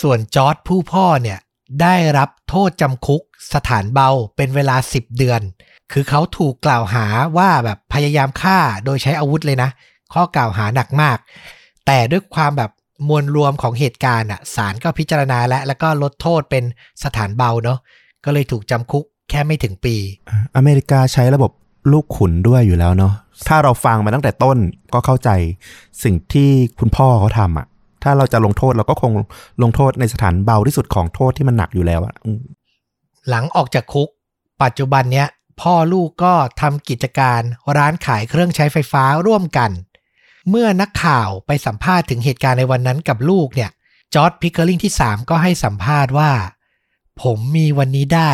[0.00, 1.38] ส่วนจอร์ดผู้พ่อเนี่ย
[1.82, 3.22] ได้รับโทษจำคุก
[3.54, 5.40] สถานเบาเป็นเวลา 10 เดือน
[5.92, 7.06] คือเขาถูกกล่าวหา
[7.38, 9.70] ว่าแบบพยายามฆ่าโดยใช้อาวุธเลยนะ
[10.12, 11.18] ข้อกล่าวหาหนักมาก
[11.86, 12.70] แต่ด้วยความแบบ
[13.08, 16.64] มวลรวมของเหตุการณ์อะศาลก็พิจารณาและแล้วก็ลดโทษเป็น
[17.04, 17.78] สถานเบาเนาะ
[18.24, 19.96] ก็เลยถูกจำคุกแค่ไม่ถึงปี
[20.56, 21.50] อเมริกาใช้ระบบ
[21.92, 23.12] ลูกขุนด้วยอยู่แล้วเนาะ
[23.48, 24.58] ถ้าเราฟังมาตั้งแต่ต้น
[24.92, 25.30] ก็เข้าใจ
[26.04, 27.66] สิ่งที่คุณพ่อเขาทำอะ่ะ
[28.02, 29.12] ถ้าเราจะลงโทษเราก็คง
[29.62, 32.40] ลงโทษในสถานเบาที่สุดของโทษที่มันหนักอยู่แล้วอะ่ะอืม
[33.28, 34.08] หลังออกจากคุก
[34.62, 35.28] ปัจจุบันเนี้ย
[35.60, 37.40] พ่อลูกก็ทำกิจการ
[37.76, 39.70] ร้านขายเครื่องใช้ไฟฟ้าร่วมกัน
[40.50, 43.70] เมื่อนักข่าวไปสัมภาษณ์ถึงเหตุการณ์ในวันนั้นกับลูกเนี่ย
[44.14, 46.30] จอร์จพิกเกอริงที่ 3 ก็ให้สัมภาษณ์ว่า
[47.22, 48.32] ผมมีวันนี้ได้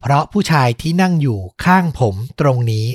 [0.00, 2.86] เพราะผู้ชายที่นั่งอยู่ข้างผมตรงนี้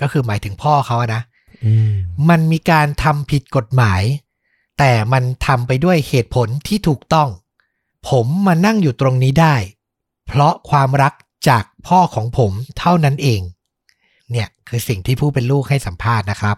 [0.00, 1.22] ก็คือหมายถึงพ่อเขาอะนะ
[1.64, 1.92] อืม
[2.28, 4.02] มันมีการทำผิดกฎหมาย
[4.78, 7.28] แต่มันทำไปด้วยเหตุผลที่ถูกต้อง
[8.08, 9.56] ผมมานั่งอยู่ตรงนี้ได้
[10.26, 11.14] เพราะความรัก
[11.48, 13.40] จากพ่อของผมเท่านั้นเอง
[14.30, 16.56] เนี่ยคือสิ่งที่ผู้เป็นลูกให้สัมภาษณ์นะครับ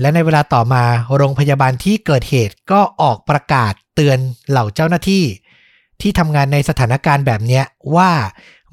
[0.00, 0.84] และในเวลาต่อมา
[1.16, 5.24] โรงพยาบาลที่เกิดเหตุก็ออกประกาศเตือนเหล่าเจ้าหน้าที่
[6.00, 7.64] ที่ทำงานในสถานการณ์แบบเนี้ย
[7.96, 8.10] ว่า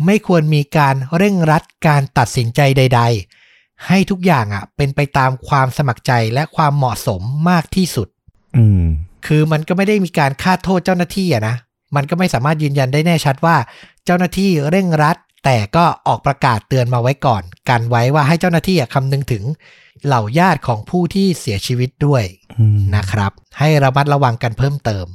[0.05, 3.01] ไม่ควรมีการเร่งรัดการตัดสินใจใด
[3.43, 8.07] ๆ ให้ทุกอย่างอะ เป็นไปตามความสมัครใจและความเหมาะสมมากที่สุด
[8.57, 8.83] อืม
[9.25, 11.55] คือมันก็ไม่ได้มีการคาดโทษเจ้าหน้าที่อะนะ
[11.95, 13.55] มันก็ไม่สามารถยืนยันได้แน่ชัดว่า
[14.05, 19.43] เจ้าหน้าที่เร่งรัด แต่ก็ออกประกาศเตือนมาไว้ก่อน กันไว้ว่าให้เจ้าหน้าที่อะคำนึงถึง
[20.05, 22.23] เหล่าญาติของผู้ที่เสียชีวิตด้วย
[22.59, 25.05] อืมนะครับ ให้ระมัดระวังกันเพิ่มเติม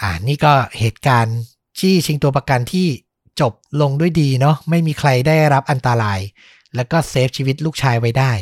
[0.00, 1.36] อ่านี่ก็เหตุการณ์
[1.78, 2.88] จี้ชิงตัวประกันที่
[3.40, 6.20] จบลงด้วยดีเนาะไม่มีใครได้รับอันตราย
[6.74, 8.32] แล้วก็เซฟชีวิตลูกชายไว้ได้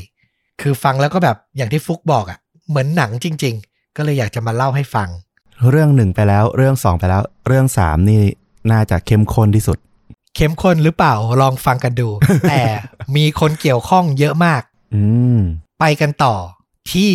[0.60, 5.08] คือฟังแล้วก็แบบอย่างที่ฟุกบอกอะ่ะ เหมือนหนังจริง ๆ ก็เลยอยากจะมาเล่าให้ฟัง
[5.70, 8.22] เรื่องหนึ่งไปแล้วเรื่องสองไปแล้ว เรื่องสามนี่
[8.72, 9.78] น่าจะเข้มข้นที่สุด
[10.36, 12.08] เข้มข้นหรือเปล่าลองฟังกันดู
[12.48, 12.62] แต่
[13.16, 14.77] มีคนเกี่ยวข้องเยอะมากอืม
[15.78, 16.34] ไปกันต่อ
[16.92, 17.10] ที่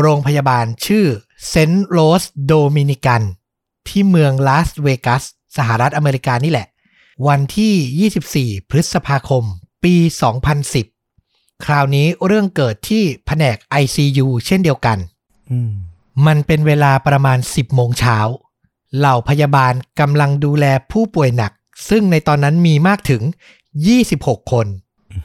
[0.00, 1.06] โรงพยาบาลชื่อ
[1.48, 3.22] เซนต์โรสโดมินิกัน
[3.88, 5.22] ที่เมืองลาสเวกัส
[5.56, 6.66] สหรัฐอเมริกานี่แหละ
[7.28, 9.44] วันที่ 24 พฤษภาคม
[9.84, 9.94] ปี
[10.80, 14.98] 2010 คราวนี้เรื่องเกิดที่แผนก ICU เช่นเดียวกัน
[15.50, 15.72] อืม
[16.26, 18.18] มันเป็นเวลาประมาณ 10 โมงเช้า
[18.96, 21.52] เหล่าพยาบาลกำลังดูแลผู้ป่วยหนัก
[21.88, 23.22] ซึ่งในตอนนั้นมีมากถึง
[23.86, 24.66] 26 คน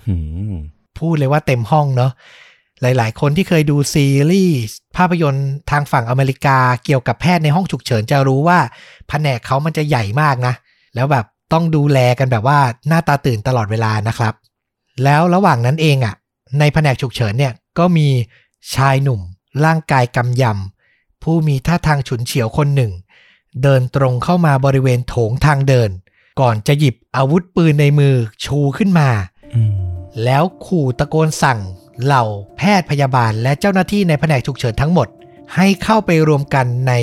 [0.08, 0.16] อื
[0.54, 0.56] ม
[1.00, 2.12] พูดเลยว่าเต็มห้องเนาะ
[2.82, 8.60] หลาย ๆ คนที่เคยดูซีรีส์ภาพยนตร์ทางฝั่งอเมริกาเกี่ยวกับแพทย์ในห้องฉุกเฉินจะรู้ว่า
[9.10, 10.54] แผนกเขามันจะใหญ่มากนะ
[10.96, 14.34] แล้วแบบต้องดูแลกันแบบว่าหน้าตาตื่นตลอดเวลานะครับ
[15.04, 16.16] แล้วระหว่างนั้นเองอะ่ะ
[16.60, 18.08] ในแผนกฉุกเฉินเนี่ยก็มี
[18.76, 19.22] ชายหนุ่ม
[19.66, 22.92] ร่างกายกำยำผู้มีท่าทางฉุนเฉียวคนหนึ่ง
[23.64, 25.90] เดินตรงเข้ามาบริเวณโถงทางเดิน
[26.42, 29.10] ก่อนจะหยิบอาวุธปืนในมือชูขึ้นมา
[30.24, 31.60] แล้วขู่ตะโกนสั่ง
[32.04, 32.24] เหล่า
[32.58, 35.08] แพทย์พยาบาลและเจ้าหน้าที่ในแผนกฉุกเฉินทั้งหมด
[35.56, 36.94] ให้เข้าไปรวมกันใน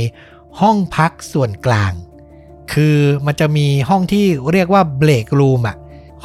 [0.61, 1.93] ห้องพักส่วนกลาง
[2.73, 5.77] คือมันจะมีห้องที่เรียกว่าเบรกรูมอะ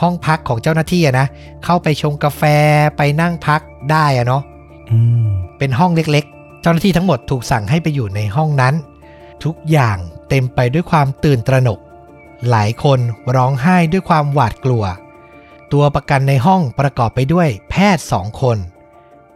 [0.01, 1.27] ห้องพักของเจ้าหน้าที่อะนะ
[1.63, 2.41] เข้าไปชงกาแฟ
[2.97, 4.43] ไปนั่งพักได้อะเนาะ
[5.57, 8.73] เป็นห้องเล็กๆ เจ้าหน้าที่ทั้งหมดถูกสั่งให้ไปอยู่ในห้องนั้น
[9.43, 9.97] ทุกอย่าง
[10.29, 11.79] เต็มไปด้วยความตื่นตระหนก
[12.49, 12.99] หลายคน
[13.35, 14.83] ร้องไห้ด้วยความหวาดกลัว
[15.73, 18.57] ตัวประกันในห้องประกอบไปด้วยแพทย์สองคน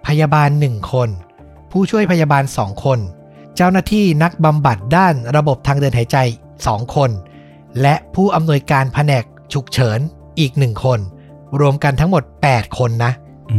[0.08, 1.10] พยาบาลหนึ่งคน
[1.72, 3.00] ผู้ช่วยพยาบาลสองคน
[3.56, 6.18] เจ้าหน้าที่นักบำบัดด้านระบบทางเดินหายใจ
[6.68, 7.12] สองคน
[7.82, 10.00] และผู้อำนวยการแผนกฉุกเฉิน
[10.40, 11.00] อีกหนึ่งคน
[11.60, 13.12] รวมกันทั้งหมด 8 คนนะ
[13.52, 13.54] อ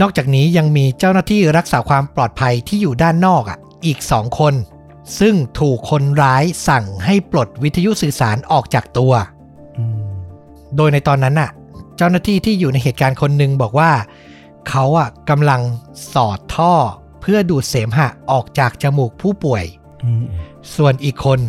[0.00, 4.54] นอกจากนี้ยังมีเจ้าหน้าที่รักษาความปลอดภัยที่อยู่ด้านนอกอะ อีกสองคน
[5.20, 9.12] ซึ่งถูกคนร้ายสั่งให้ปลดวิทยุสื่อสารออกจากตัว
[10.76, 11.50] โดยในตอนนั้นน่ะ
[11.96, 13.92] เจ้าหน้าที่ที่อยู่ในเหตุการณ์คนหนึ่งบอกว่า
[14.68, 15.60] เขาอะกำลัง
[16.14, 16.74] สอดท่อ
[17.20, 19.64] เพื่อดูดเสมหะออกจากจมูกผู้ป่วย
[20.04, 20.24] อืม
[20.76, 21.40] ส่วนอีกคน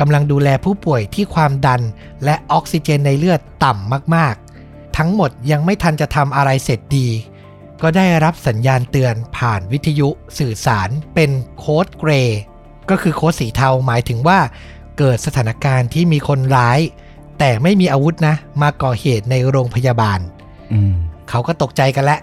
[0.00, 1.82] กำลังดูแลผู้ป่วยที่ความดัน
[2.24, 7.08] และออกซิเจนในเลือดต่ำมากๆ ทั้งหมดยังไม่ทันจะทำอะไรเสร็จดี
[7.82, 12.40] ก็ได้รับสัญญาณเตือนผ่านวิทยุสื่อสารเป็น code gray
[12.90, 14.38] ก็คือโค้ดสีเทาหมายถึงว่า
[14.98, 16.80] เกิดสถานการณ์ที่มีคนร้าย
[17.38, 20.20] แต่ไม่มีอาวุธนะ มาก่อเหตุในโรงพยาบาล
[20.72, 20.94] อืม
[21.28, 22.20] เขาก็ตกใจกันแล้ว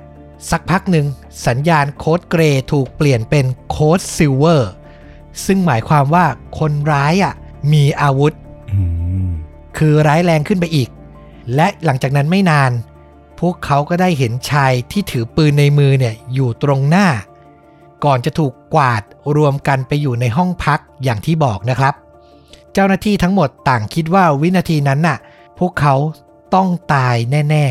[0.51, 1.05] สักพักหนึ่ง
[1.47, 4.71] สัญญาณ code gray ถูกเปลี่ยนเป็น code silver
[5.45, 6.25] ซึ่งหมายความว่า
[6.59, 7.33] คนร้ายอะ
[7.73, 8.33] มีอาวุธ
[8.71, 8.81] อื
[9.27, 9.29] ม
[9.77, 10.89] คือร้ายแรงขึ้นไปอีก
[11.55, 12.71] และหลังจากนั้นไม่นาน
[13.39, 17.07] พวกเขาก็ได้เห็นชายที่ถือปืนในมือเนี่ยอยู่ตรงหน้า
[18.05, 19.01] ก่อนจะถูกกวาด
[19.35, 21.93] รวมกันไปอยู่ในห้องพักอย่างที่บอกนะครับ
[22.73, 25.17] เจ้าหน้าที่ทั้งหมดต่างคิดว่าวินาทีนั้นน่ะ
[25.59, 25.95] พวกเขา
[26.55, 27.15] ต้องตาย
[27.49, 27.65] แน่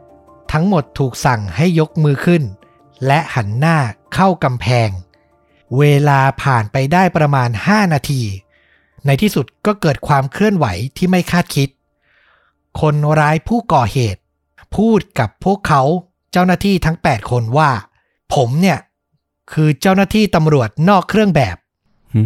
[0.00, 2.42] ๆ ทั้งหมดถูกสั่งให้ยกมือขึ้น
[3.06, 3.76] และหันหน้า
[4.14, 4.90] เข้ากำแพง
[5.78, 8.22] เวลาผ่านไปได้ประมาณ 5 นาที
[9.06, 10.66] ในที่สุดก็เกิดความเคลื่อนไหว
[10.96, 11.68] ที่ไม่คาดคิด
[12.80, 14.20] คนร้ายผู้ก่อเหตุ
[14.76, 15.82] พูดกับพวกเขา
[16.32, 17.70] เจ้าหน้าที่ทั้ง 8 คนว่า
[18.34, 18.78] ผมเนี่ย
[19.52, 21.56] คือเจ้าหน้าที่ตำรวจนอกเครื่องแบบ
[22.14, 22.20] หึ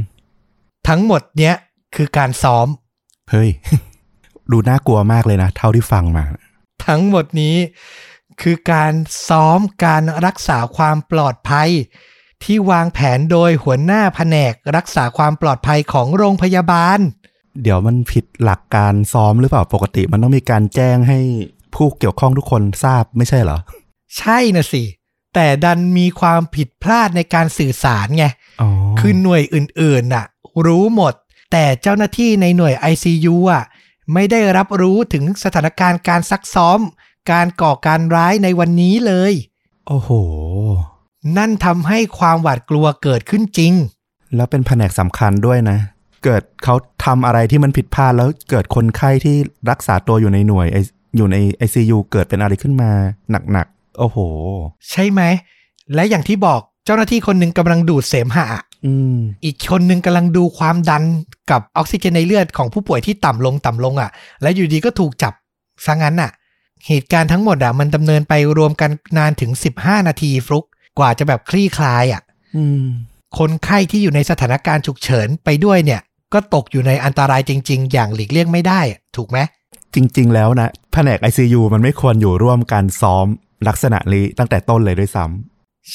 [0.89, 1.55] ทั้งหมดเนี้ย
[1.95, 2.67] คือการซ้อม
[3.31, 3.51] เฮ้ย
[4.51, 6.25] ดูน่ากลัวมากเลยนะ เท่าที่ฟังมา
[6.87, 7.57] ทั้งหมดนี้
[8.43, 8.93] คือการ
[9.29, 11.69] ซ้อมการรักษาความปลอดภัย
[12.45, 16.99] ที่วางแผนโดยหัวหน้าแผนกรักษาความปลอดภัยของโรงพยาบาล
[17.63, 21.19] เดี๋ยวมันผิดหลักการซ้อมหรือเปล่าปกติ มันต้องมีการแจ้งให้
[21.75, 23.59] ผู้เกี่ยวข้องทุกคนทราบไม่ใช่เหรอ
[24.19, 24.83] ใช่นะสิ
[25.35, 28.27] แต่ดันมีความผิดพลาดในการสื่อสารไง
[28.63, 30.27] อ๋อคือหน่วยอื่นๆน่ะ
[30.67, 31.15] รู้หมด
[31.51, 33.65] แต่เจ้าหน้าที่ในหน่วย ICU อะ
[34.15, 36.81] ไม่ได้รับรู้ถึงสถานการณ์การซักซ้อม
[37.31, 39.33] การก่อการร้ายในวันนี้เลย
[39.87, 40.11] โอ้โห
[41.37, 43.73] นั่นทำให้ความหวาดกลัวเกิดขึ้นจริง
[44.37, 45.79] แล้วเป็นแผนกสำคัญด้วยนะ
[46.25, 49.37] เกิดเขาทำอะไรที่มันผิดพลาดแล้วเกิดคนไข้ที่
[49.71, 51.37] รักษาตัวอยู่ในหน่วย I- อยู่ใน
[51.67, 52.91] ICU เกิดเป็นอะไรขึ้นมา
[53.53, 54.19] หนักๆ โอ้โห
[54.91, 55.23] ใช่ไหม
[55.95, 58.47] และอย่างที่บอกเจ้าหน้าที่คนหนึ่งกำลังดูดเสมหะ
[58.85, 61.03] อืมอีกคนหนึ่งกำลังดูความดัน
[61.51, 64.11] กับออกซิเจนในเลือดของผู้ป่วยที่ต่ำลงต่ำลงอะ
[64.43, 65.35] และอยู่ดีก็ถูกจับ
[65.87, 66.31] ซะงั้นอะ
[66.87, 70.65] เหตุการณ์ทั้งหมดอะมันดำเนินไปรวมกันนานถึง15นาทีฟลุก
[70.99, 72.23] กว่าจะแบบคลี่คลายอะ
[72.57, 72.85] อืม
[73.39, 76.01] คนไข้ที่อยู่ในสถานการณ์ฉุกเฉินไปด้วยเนี่ย
[76.33, 79.39] ก็ตกอยู่ในอันตรายจริง ๆ อย่างหลีกเลี่ยงไม่ได้อะถูกไหม
[79.95, 83.27] จริง ๆ แล้วนะแผนก ICU มันไม่ควรอยู่ร่วมการซ้อม
[83.69, 85.25] ลักษณะนี้ตั้งแต่ต้นเลยด้วยซ้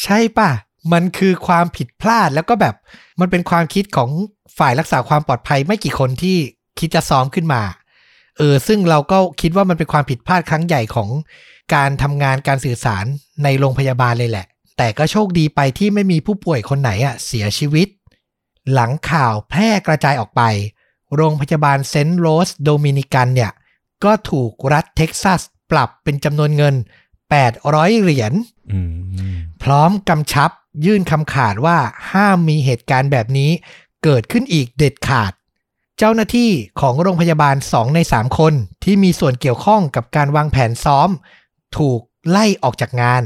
[0.01, 0.49] ใช่ป่ะ
[0.93, 2.75] มันคือความผิดพลาดแล้วก็แบบ
[3.19, 4.09] มันเป็นความคิดของ
[4.57, 6.37] ฝ่ายรักษาความปลอดภัยไม่กี่คนที่
[6.79, 7.61] คิดจะซ้อมขึ้นมา
[8.37, 11.09] เออ ซึ่งเราก็คิดว่ามันเป็นความผิดพลาดครั้งใหญ่ของ
[11.73, 13.05] การทำงานการสื่อสาร
[13.43, 14.45] ในโรงพยาบาลเลยแหละ
[14.77, 17.87] แต่ก็โชคดีไปที่ไม่มีผู้ป่วยคนไหนอะเสียชีวิต
[18.73, 20.41] หลังข่าวแพร่กระจายออกไป
[21.15, 23.51] โรงพยาบาลเซนต์โรสโดมินิกันเนี่ย
[24.03, 26.75] ก็ถูกรัฐเท็กซัสปรับเป็นจำนวนเงิน
[27.37, 28.33] 800 เหรียญ
[28.71, 28.89] อืม
[29.63, 30.51] พร้อมกำชับ
[30.85, 31.77] ยื่นคำขาดว่า
[32.11, 33.51] ห้ามมีเหตุการณ์แบบนี้
[34.03, 35.33] เกิดขึ้นอีกเด็ดขาด
[35.97, 41.09] เจ้าหน้าที่ของโรงพยาบาล 2 ใน 3 คนที่มีส่วนเกี่ยวข้องกับการวางแผนซ้อม
[41.77, 43.23] ถูกไล่ออกจากงาน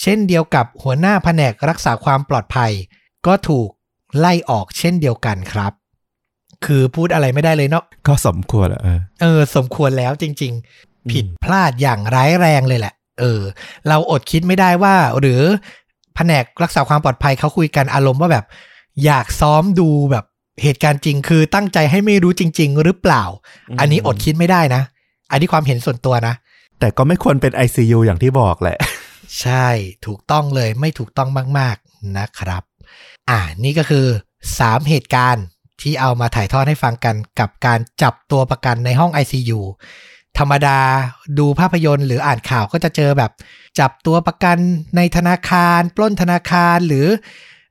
[0.00, 2.72] เช่นเดียวกับหัวหน้าแผนกรักษาความปลอดภัย
[3.26, 3.68] ก็ถูก
[4.18, 5.72] ไล่ออกเช่นเดียวกันครับ
[6.64, 10.52] คือพูดอะไรไม่ได้เลยเนาะก็สมควรอะเออเออ สมควรแล้วจริง
[10.82, 13.42] ๆ ผิดพลาดอย่างร้ายแรงเลยแหละเออ
[13.88, 18.46] เราอดคิดไม่ได้ว่า หรือแผนกรักษาความปลอดภัยเขาคุยกันอารมณ์ว่าแบบ
[19.04, 20.24] อยากซ้อมดูแบบ
[20.62, 23.24] เหตุการณ์จริง คือตั้งใจให้ไม่รู้จริง ๆ หรือเปล่า
[23.70, 24.82] อืมอันนี้อดคิดไม่ได้นะ
[25.30, 26.34] อันนี้ความเห็นส่วนตัวนะ
[26.78, 28.78] แต่ก็ไม่ควรเป็น ICU อย่างที่บอกแหละ
[29.40, 29.68] ใช่
[30.06, 31.28] ถูกต้องเลยไม่ถูกต้อง
[31.58, 32.62] มาก ๆนะครับ
[33.30, 34.06] อ่านี่ก็คือ
[34.48, 35.44] 3 เหตุการณ์
[35.80, 39.60] ที่เอามาถ่ายทอดให้ฟังกันกับการจับตัวประกันในห้อง ICU
[40.38, 40.78] ธรรมดา
[41.38, 43.30] ดูภาพยนตร์หรืออ่านข่าวก็จะเจอแบบ
[43.78, 44.58] จับตัวประกัน
[44.96, 47.06] ในธนาคาร ปล้นธนาคารหรือ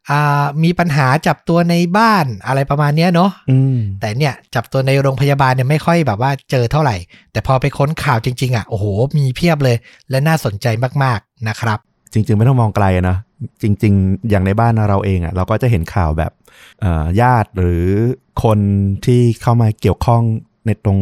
[0.10, 6.96] อามีปัญหาจับตัวในบ้านอะไรประมาณเนี้ยเนาะอืมแต่เนี่ยจับตัวในโรงพยาบาลเนี่ยไม่ค่อยแบบว่าเจอเท่าไหร่
[7.32, 8.86] แต่พอไปค้นข่าวจริง ๆอะโอ้โห
[9.18, 9.78] มีเพียบเลย
[10.10, 10.68] และน่าสนใจ
[11.04, 11.80] มากๆนะครับ
[12.14, 13.18] จริง ๆ ไม่ต้องมองไกลอะนะ
[13.62, 16.32] จริง ๆ อย่างในบ้านเราเองอะเราก็จะเห็นข่าวแบบ
[16.80, 17.88] เอ่อญาติหรือ
[18.44, 18.60] คน
[19.06, 20.24] ที่เข้ามาเกี่ยวข้อง
[20.66, 21.00] ในตรง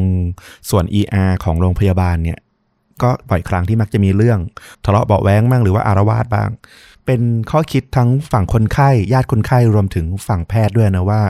[0.69, 2.39] ส่วน ER ของโรงพยาบาลเนี่ย
[3.03, 4.39] ก็บ่อยครั้งที่มักจะมีเรื่อง
[4.85, 6.49] ทะเลาะเบาแว้งบ้างหรือว่าอารวาสบ้าง
[7.05, 11.21] เป็นข้อคิดทั้งฝั่งคนไข้ญาติคนไข้รวมถึงฝั่งแพทย์ด้วยนะว่า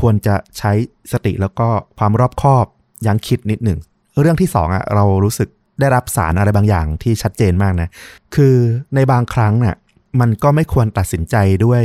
[0.00, 0.72] ควรจะใช้
[1.12, 2.66] สติแล้วก็ความรอบคอบ
[3.06, 3.78] ยั้งคิดนิดหนึ่ง
[4.20, 5.48] เรื่องที่สองอะเรารู้สึก
[5.80, 7.88] ได้รับสารอะไรบางอย่างที่ชัดเจนมากนะ
[8.34, 8.54] คือ
[8.94, 9.76] ในบางครั้งน่ะ
[10.20, 11.82] มันก็ไม่ควรตัดสินใจด้วย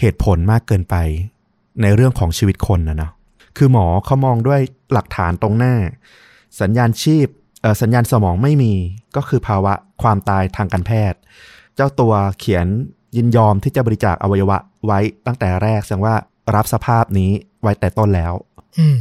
[0.00, 0.96] เหตุผลมากเกินไป
[1.82, 3.12] ในเรื่องของชีวิตคนนะเนาะ
[3.56, 4.60] คือหมอเขามองด้วย
[4.92, 5.74] หลักฐานตรงหน้า
[6.60, 7.26] สัญญาณชีพ
[7.80, 8.72] สัญญาณสมองไม่มี
[9.16, 11.18] ก็คือภาวะความตายทางการแพทย์
[11.76, 12.66] เจ้าตัวเขียน
[13.16, 16.14] ยินยอมที่จะบริจาคอวัยวะไว้ตั้งแต่แรกแสดงว่า
[16.54, 17.30] รับสภาพนี้
[17.62, 18.32] ไว้แต่ต้นแล้ว
[18.78, 18.96] อืม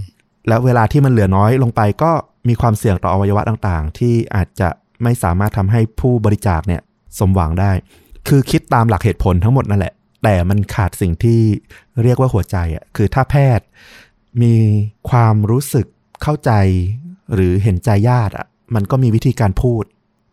[0.48, 2.12] แล้วเวลาที่มันเหลือน้อยลงไปก็
[2.48, 4.70] มีความเสี่ยงต่ออวัยวะต่างๆ ที่อาจจะ
[5.04, 6.82] ไม่สามารถทำให้ผู้บริจาคเนี่ย
[7.20, 7.72] สมหวังได้
[8.28, 9.94] คือคิดตามหลักเหตุผลทั้งหมดนั่นแหละ
[10.24, 11.42] แต่มันขาดสิ่งที่
[12.04, 13.66] เรียกว่าหัวใจอะคือถ้าแพทย์
[14.42, 14.56] มี
[15.10, 15.86] ความรู้สึก
[16.24, 16.52] เข้าใจ
[17.34, 19.84] หรือเห็นใจญาติอะ มันก็มีวิธีการพูด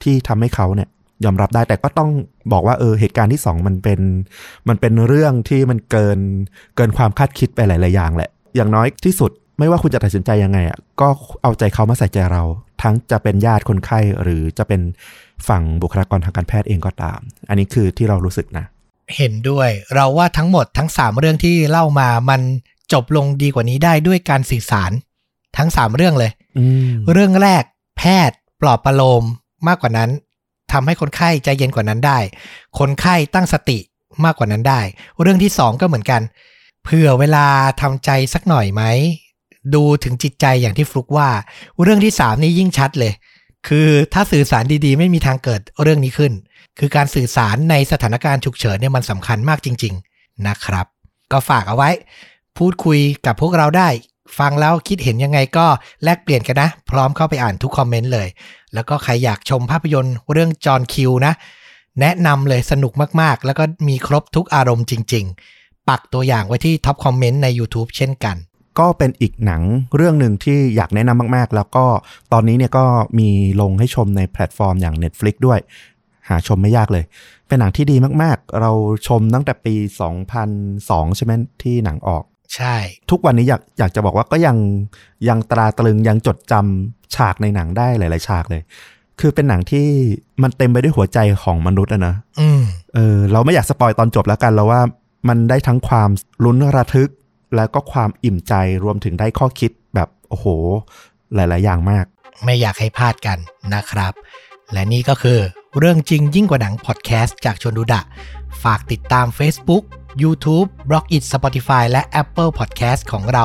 [0.03, 0.89] ที่ทำให้เขาเนี่ย
[1.25, 2.11] ยอมรับได้แต่ก็ต้อง
[2.53, 4.01] บอกว่าเออเหตุการณ์ที่สองมันเป็น
[4.69, 6.19] มันเป็นเรื่องที่มันเกิน
[6.77, 11.09] เกินความคาดคิดไปหลาย ๆ อย่างแหละ อย่างน้อยที่สุดไม่ว่าคุณจะตัดสินใจยังไงอะก็
[11.43, 12.43] เอาใจเขามาใส่ใจเรา
[12.83, 14.81] ทั้งจะเป็นญาติคนไข้หรือจะเป็น
[15.49, 18.65] ฝั่งบุคลากรทางการแพทย์เองก็ตาม อันนี้คือที่เรารู้สึกนะ
[19.17, 22.41] เห็นด้วยเราว่าทั้งหมดทั้ง 3 เรื่องที่เล่ามามัน
[22.93, 24.91] จบลงดีกว่านี้ได้ด้วยการสื่อสาร
[25.57, 26.31] ทั้ง 3 เรื่องเลย
[27.13, 27.65] เรื่องแรก
[27.99, 29.25] แพทย์ปลอบประโลม
[29.69, 30.11] มากกว่านั้น
[30.73, 32.19] ทำให้คนไข้ใจเย็นกว่านั้นได้
[32.79, 33.79] คนไข้ตั้งสติ
[34.25, 34.81] มากกว่านั้นได้
[35.21, 36.23] เรื่องที่สองก็เหมือนกัน
[36.85, 37.47] เผื่อเวลา
[37.81, 38.83] ทำใจสักหน่อยไหม
[39.75, 41.31] ดูถึงจิตใจอย่างที่ฟลุกว่า
[41.83, 43.13] เรื่องที่สามนี่ยิ่งชัดเลย
[43.69, 46.33] คือถ้าสื่อสารดีๆ ไม่มีทางเกิดเรื่องนี้ขึ้น
[46.79, 50.87] คือการสื่อสารในสถานการณ์ฉุกเฉินเนี่ยมันสำคัญมากจริง ๆนะครับ
[51.33, 51.91] ก็ฝากเอาไว้
[52.59, 53.89] พูดคุยกับพวกเราได้
[54.39, 55.67] ฟังแล้วคิดเห็นยังไงก็
[56.05, 58.29] แลกเปลี่ยนกันนะ พร้อมเข้าไปอ่านทุกคอมเมนต์เลย
[58.75, 61.33] แล้วก็ใครอยากชมภาพยนตร์เรื่องจอห์นคิวนะ
[62.01, 65.25] แนะนำเลยสนุกมากๆ แล้วก็มีครบทุกอารมณ์จริง
[65.57, 68.37] ๆ ปักตัวอย่างไว้ที่ top comment ใน YouTube เช่นกัน
[68.79, 69.63] ก็เป็นอีกหนัง
[69.97, 71.85] เรื่องหนึ่งที่อยากแนะนำมากๆ แล้วก็
[72.33, 72.85] ตอนนี้เนี่ยก็
[73.19, 73.29] มี
[73.61, 75.61] ลงให้ชมในแพลตฟอร์มอย่าง Netflix ด้วย
[76.29, 77.05] หาชมไม่ยากเลย
[77.49, 78.73] เป็นหนังที่ดีมากๆ เรา
[79.07, 79.75] ชมตั้งแต่ปี
[80.47, 82.77] 2002 ใช่ไหมที่หนังออก ใช่
[83.11, 84.57] ทุกวันนี้อยากอยากจะบอกว่าก็ยัง
[85.29, 88.63] ยังตราตรึงยังจดจำฉากในหนังได้หลาย ๆ ฉากเลย
[89.21, 89.87] คือเป็นหนังที่
[90.43, 92.63] มันเต็มไปด้วยหัวใจของมนุษย์อะนะอืม
[92.95, 94.81] เออเราไม่อยากสปอยตอนจบแล้วกันเราว่า
[95.29, 96.11] มันได้ทั้งความ
[96.45, 97.11] ลุ้นระทึก
[97.57, 98.55] แล้วก็ความอิ่มใจ
[98.85, 100.47] รวมถึงได้ข้อคิดแบบโอ้โห
[101.35, 102.05] หลาย ๆ อย่างมาก
[102.45, 103.39] ไม่อยากให้พลาดกัน
[103.75, 104.13] นะครับ
[104.73, 105.39] และนี่ก็คือ
[105.79, 108.01] เรื่องจริงยิ่งกว่าหนังพอดแคสต์จากชวนดูดะ
[108.63, 109.85] ฝากติดตาม Facebook
[110.23, 113.45] YouTube b l o g i t Spotify และ Apple Podcast ของเรา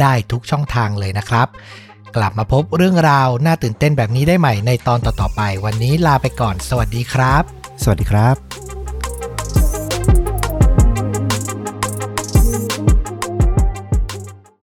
[0.00, 1.48] ได้ทุกช่องทางเลยนะครับ
[2.16, 7.42] กลับมาพบเรื่องราวน่าตื่นเต้นแบบนี้ได้ใหม่ในตอนต่อๆไป วันนี้ลาไปก่อน สวัสดีครับ
[7.82, 8.79] สวัสดีครับ